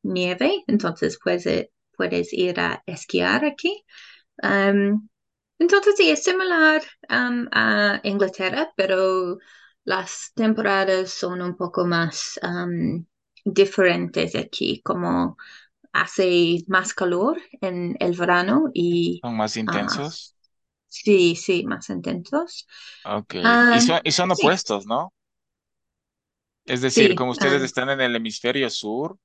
nieve, 0.03 0.63
entonces 0.67 1.19
puedes, 1.23 1.69
puedes 1.95 2.33
ir 2.33 2.59
a 2.59 2.83
esquiar 2.85 3.45
aquí. 3.45 3.83
Entonces 5.59 5.95
sí, 5.97 6.09
es 6.11 6.23
similar 6.23 6.81
a 7.09 7.99
Inglaterra, 8.03 8.71
pero 8.75 9.37
las 9.83 10.31
temporadas 10.35 11.11
son 11.11 11.41
un 11.41 11.55
poco 11.57 11.85
más 11.85 12.39
diferentes 13.45 14.35
aquí, 14.35 14.81
como 14.83 15.37
hace 15.93 16.59
más 16.67 16.93
calor 16.93 17.41
en 17.61 17.95
el 17.99 18.17
verano 18.17 18.69
y 18.73 19.21
¿Son 19.21 19.35
más 19.37 19.57
ah, 19.67 19.87
intensos? 19.97 20.35
sí, 20.87 21.35
sí, 21.35 21.65
más 21.65 21.89
intensos. 21.89 22.67
Ok. 23.05 23.33
Y 23.71 23.79
Ah, 23.79 23.81
son, 23.81 24.01
y 24.03 24.11
son 24.11 24.31
sí, 24.31 24.31
opuestos, 24.31 24.85
¿no? 24.85 25.11
Es 26.67 26.81
decir, 26.81 27.13
sí, 27.13 27.15
como 27.15 27.31
ustedes 27.31 27.61
ah, 27.61 27.63
están 27.63 27.89
en 27.89 28.01
el 28.01 28.15
hemisferio 28.15 28.69
sur, 28.69 29.19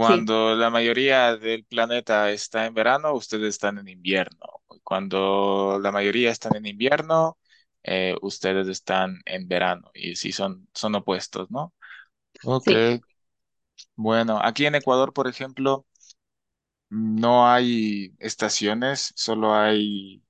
sí, 0.00 0.26
cuando 0.26 0.54
la 0.56 0.70
mayoría 0.70 1.36
del 1.36 1.64
planeta 1.66 2.30
está 2.32 2.66
en 2.66 2.74
verano, 2.74 3.14
ustedes 3.14 3.50
están 3.50 3.78
en 3.78 3.88
invierno. 3.88 4.62
Cuando 4.84 5.78
la 5.82 5.92
mayoría 5.92 6.30
están 6.32 6.56
en 6.56 6.66
invierno, 6.66 7.38
eh, 7.84 8.16
ustedes 8.22 8.68
están 8.68 9.20
en 9.26 9.48
verano. 9.48 9.90
Y 9.94 10.16
sí, 10.16 10.32
son, 10.32 10.68
son 10.74 10.94
opuestos, 10.96 11.50
¿no? 11.50 11.74
Ok. 12.42 12.70
sí. 12.70 13.04
Bueno, 13.96 14.38
aquí 14.42 14.64
en 14.66 14.74
Ecuador, 14.74 15.12
por 15.12 15.28
ejemplo, 15.28 15.86
no 16.90 17.48
hay 17.48 18.14
estaciones, 18.18 19.12
solo 19.16 19.54
hay 19.54 20.22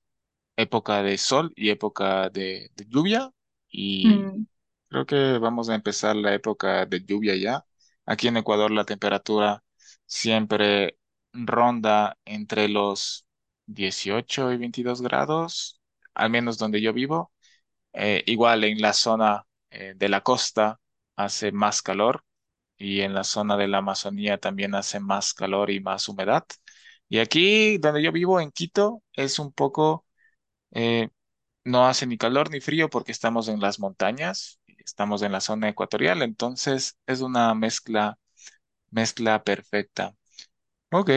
época 0.56 1.02
de 1.02 1.18
sol 1.18 1.52
y 1.56 1.70
época 1.70 2.30
de, 2.30 2.70
de 2.76 2.86
lluvia. 2.88 3.32
Y 3.68 4.28
Mm. 4.28 4.46
Creo 4.88 5.04
que 5.06 5.38
vamos 5.38 5.68
a 5.68 5.74
empezar 5.74 6.14
la 6.16 6.34
época 6.34 6.86
de 6.86 7.04
lluvia 7.04 7.34
ya. 7.36 7.66
Aquí 8.06 8.28
en 8.28 8.36
Ecuador 8.36 8.70
la 8.70 8.84
temperatura 8.84 9.62
siempre 10.06 10.98
ronda 11.32 12.16
entre 12.24 12.68
los 12.68 13.26
18 13.66 14.52
y 14.52 14.56
22 14.58 15.02
grados, 15.02 15.80
al 16.14 16.30
menos 16.30 16.58
donde 16.58 16.80
yo 16.80 16.92
vivo. 16.92 17.32
Eh, 17.94 18.24
igual 18.26 18.64
en 18.64 18.80
la 18.80 18.92
zona 18.94 19.46
eh, 19.70 19.94
de 19.96 20.08
la 20.10 20.22
costa 20.22 20.80
hace 21.16 21.52
más 21.52 21.82
calor 21.82 22.24
y 22.78 23.02
en 23.02 23.14
la 23.14 23.24
zona 23.24 23.56
de 23.56 23.68
la 23.68 23.78
Amazonía 23.78 24.38
también 24.38 24.74
hace 24.76 25.00
más 25.00 25.34
calor 25.34 25.70
y 25.70 25.80
más 25.80 26.08
humedad. 26.08 26.44
Y 27.08 27.18
aquí 27.20 27.78
donde 27.78 28.02
yo 28.02 28.12
vivo, 28.12 28.40
en 28.40 28.50
Quito, 28.52 29.02
es 29.14 29.38
un 29.38 29.52
poco 29.52 30.06
eh, 30.72 31.08
no 31.64 31.86
hace 31.86 32.06
ni 32.06 32.18
calor 32.18 32.50
ni 32.50 32.60
frío 32.60 32.88
porque 32.90 33.12
estamos 33.12 33.48
en 33.48 33.60
las 33.60 33.78
montañas, 33.80 34.60
estamos 34.86 35.22
en 35.22 35.32
la 35.32 35.40
zona 35.42 35.68
ecuatorial, 35.70 36.22
entonces 36.22 36.98
es 37.06 37.20
una 37.22 37.54
mezcla, 37.54 38.18
mezcla 38.90 39.42
perfecta. 39.44 40.14
Ok. 40.92 41.10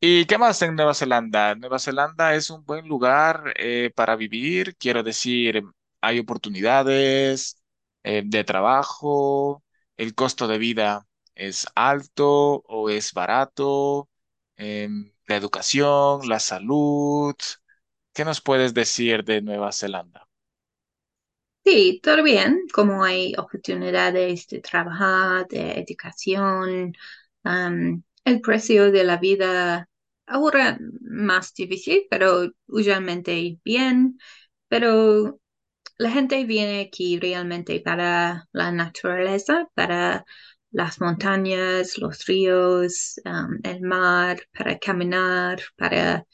¿Y 0.00 0.26
qué 0.26 0.38
más 0.38 0.62
en 0.62 0.76
Nueva 0.76 0.94
Zelanda? 0.94 1.54
Nueva 1.54 1.78
Zelanda 1.78 2.34
es 2.34 2.50
un 2.50 2.64
buen 2.64 2.86
lugar 2.88 3.52
eh, 3.56 3.90
para 3.96 4.14
vivir, 4.16 4.76
quiero 4.76 5.02
decir, 5.02 5.62
hay 6.00 6.18
oportunidades 6.20 7.60
eh, 8.04 8.22
de 8.24 8.44
trabajo, 8.44 9.64
el 9.96 10.14
costo 10.14 10.46
de 10.46 10.58
vida 10.58 11.06
es 11.34 11.66
alto 11.74 12.62
o 12.66 12.90
es 12.90 13.12
barato, 13.12 14.08
em, 14.56 15.12
la 15.26 15.36
educación, 15.36 16.28
la 16.28 16.38
salud. 16.40 17.34
¿Qué 18.12 18.24
nos 18.24 18.40
puedes 18.42 18.74
decir 18.74 19.24
de 19.24 19.42
Nueva 19.42 19.72
Zelanda? 19.72 20.27
Sí, 21.70 22.00
todo 22.02 22.22
bien, 22.22 22.62
como 22.72 23.04
hay 23.04 23.34
oportunidades 23.36 24.46
de 24.48 24.60
trabajar, 24.60 25.46
de 25.48 25.72
educación, 25.80 26.94
el 28.24 28.40
precio 28.40 28.90
de 28.92 29.04
la 29.04 29.16
vida 29.18 29.88
ahora 30.26 30.78
más 31.00 31.54
difícil, 31.54 32.06
pero 32.10 32.50
usualmente 32.66 33.58
bien, 33.64 34.18
pero 34.68 35.40
la 35.98 36.10
gente 36.10 36.44
viene 36.46 36.82
aquí 36.82 37.18
realmente 37.20 37.80
para 37.80 38.48
la 38.52 38.72
naturaleza, 38.72 39.68
para 39.74 40.24
las 40.72 41.00
montañas, 41.00 41.98
los 41.98 42.26
ríos, 42.26 43.20
am, 43.24 43.60
el 43.64 43.82
mar, 43.82 44.40
para 44.56 44.78
caminar, 44.78 45.60
para 45.76 46.26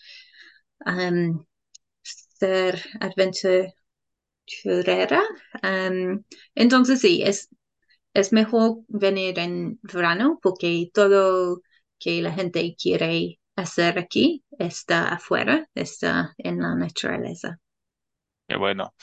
am, 0.86 1.46
ser 2.04 2.82
adventure 3.00 3.74
churrera. 4.46 5.22
Em, 5.62 6.24
entonces 6.54 7.00
sí, 7.00 7.22
es, 7.24 7.48
es 8.14 8.32
mejor 8.32 8.78
venir 8.88 9.38
en 9.38 9.78
verano 9.82 10.38
porque 10.42 10.90
todo 10.94 11.62
que 11.98 12.22
la 12.22 12.32
gente 12.32 12.76
quiere 12.80 13.40
hacer 13.56 13.98
aquí 13.98 14.44
está 14.58 15.10
afuera, 15.14 15.68
está 15.74 16.34
en 16.38 16.60
la 16.62 16.74
naturaleza. 16.76 17.60
Qué 18.48 18.56
bueno. 18.56 18.94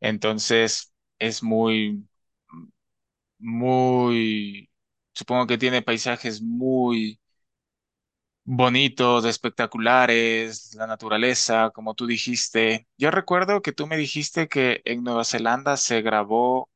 Entonces 0.00 0.92
es 1.18 1.42
muy, 1.42 2.04
muy, 3.38 4.70
supongo 5.12 5.46
que 5.46 5.58
tiene 5.58 5.82
paisajes 5.82 6.42
muy 6.42 7.17
bonitos, 8.56 9.24
espectaculares, 9.26 10.74
la 10.74 10.86
naturaleza, 10.86 11.70
como 11.70 11.94
tú 11.94 12.06
dijiste. 12.06 12.88
Yo 12.96 13.10
recuerdo 13.10 13.62
que 13.62 13.72
tú 13.72 13.86
me 13.86 13.96
dijiste 13.96 14.48
que 14.48 14.80
en 14.84 15.02
Nueva 15.04 15.24
Zelanda 15.24 15.76
se 15.76 16.02
grabó 16.02 16.70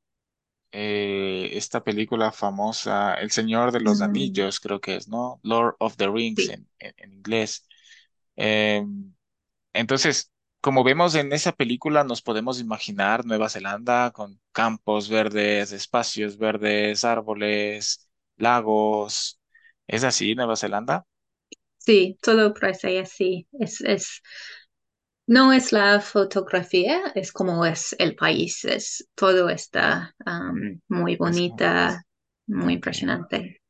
eh, 0.72 1.50
esta 1.54 1.84
película 1.84 2.32
famosa, 2.32 3.14
El 3.14 3.30
Señor 3.32 3.72
de 3.72 3.80
los 3.80 4.00
Mm, 4.00 4.02
Anillos, 4.02 4.60
creo 4.60 4.80
que 4.80 4.96
es, 4.96 5.08
¿no? 5.08 5.40
Lord 5.44 5.76
of 5.80 5.96
the 5.96 6.08
Rings 6.08 6.48
sí, 6.48 6.50
en, 6.50 6.68
en- 6.80 6.94
en 6.98 7.12
inglés. 7.14 7.66
Em, 8.36 9.14
Entonces, 9.74 10.32
como 10.60 10.84
vemos 10.84 11.14
en 11.16 11.32
esa 11.32 11.52
película, 11.52 12.04
nos 12.04 12.22
podemos 12.22 12.60
imaginar 12.60 13.24
Nueva 13.26 13.48
Zelanda 13.50 14.10
con 14.12 14.40
campos 14.52 15.08
verdes, 15.10 15.72
espacios 15.72 16.38
verdes, 16.38 17.04
árboles, 17.04 18.08
lagos. 18.36 19.40
¿Es 19.88 20.04
así, 20.04 20.34
Nueva 20.36 20.56
Zelanda? 20.56 21.06
Sí, 21.84 22.16
todo 22.22 22.54
parece 22.54 23.00
así. 23.00 23.46
Es, 23.52 23.80
es, 23.80 24.22
no 25.26 25.52
es 25.52 25.72
la 25.72 26.00
fotografía, 26.00 27.02
es 27.14 27.32
como 27.32 27.64
es 27.66 27.94
el 27.98 28.14
país. 28.16 28.64
Es, 28.64 29.08
todo 29.14 29.48
está 29.48 30.14
muy 30.88 31.16
bonita, 31.16 32.02
muy 32.46 32.74
impresionante. 32.74 33.60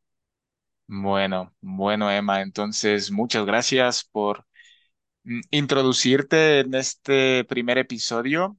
Bueno, 0.87 1.55
bueno, 1.61 2.11
Emma, 2.11 2.43
entonces 2.43 3.11
muchas 3.11 3.47
gracias 3.47 4.05
por 4.05 4.47
mm, 5.25 5.41
introducirte 5.51 6.61
en 6.61 6.75
este 6.75 7.45
primer 7.45 7.79
episodio. 7.79 8.59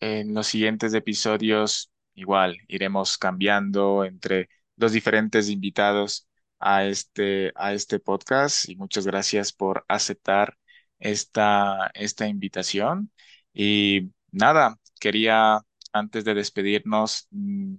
En 0.00 0.34
los 0.34 0.48
siguientes 0.48 0.94
episodios, 0.94 1.92
igual, 2.14 2.58
iremos 2.68 3.18
cambiando 3.18 4.04
entre 4.04 4.48
los 4.76 4.92
diferentes 4.92 5.48
invitados 5.50 6.28
a 6.62 6.86
este, 6.86 7.52
a 7.56 7.74
este 7.74 7.98
podcast 8.00 8.68
y 8.68 8.76
muchas 8.76 9.06
gracias 9.06 9.52
por 9.52 9.84
aceptar 9.88 10.56
esta, 10.98 11.90
esta 11.94 12.28
invitación. 12.28 13.12
Y 13.52 14.12
nada, 14.30 14.78
quería 15.00 15.60
antes 15.92 16.24
de 16.24 16.34
despedirnos, 16.34 17.28
mm, 17.30 17.76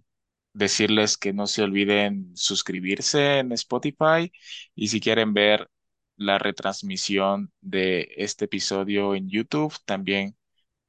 decirles 0.54 1.18
que 1.18 1.34
no 1.34 1.48
se 1.48 1.64
olviden 1.64 2.32
suscribirse 2.36 3.40
en 3.40 3.52
Spotify 3.54 4.32
y 4.76 4.88
si 4.90 5.00
quieren 5.02 5.34
ver 5.34 5.70
la 6.18 6.38
retransmisión 6.40 7.52
de 7.62 8.10
este 8.18 8.46
episodio 8.46 9.16
en 9.16 9.30
YouTube, 9.30 9.74
también 9.86 10.38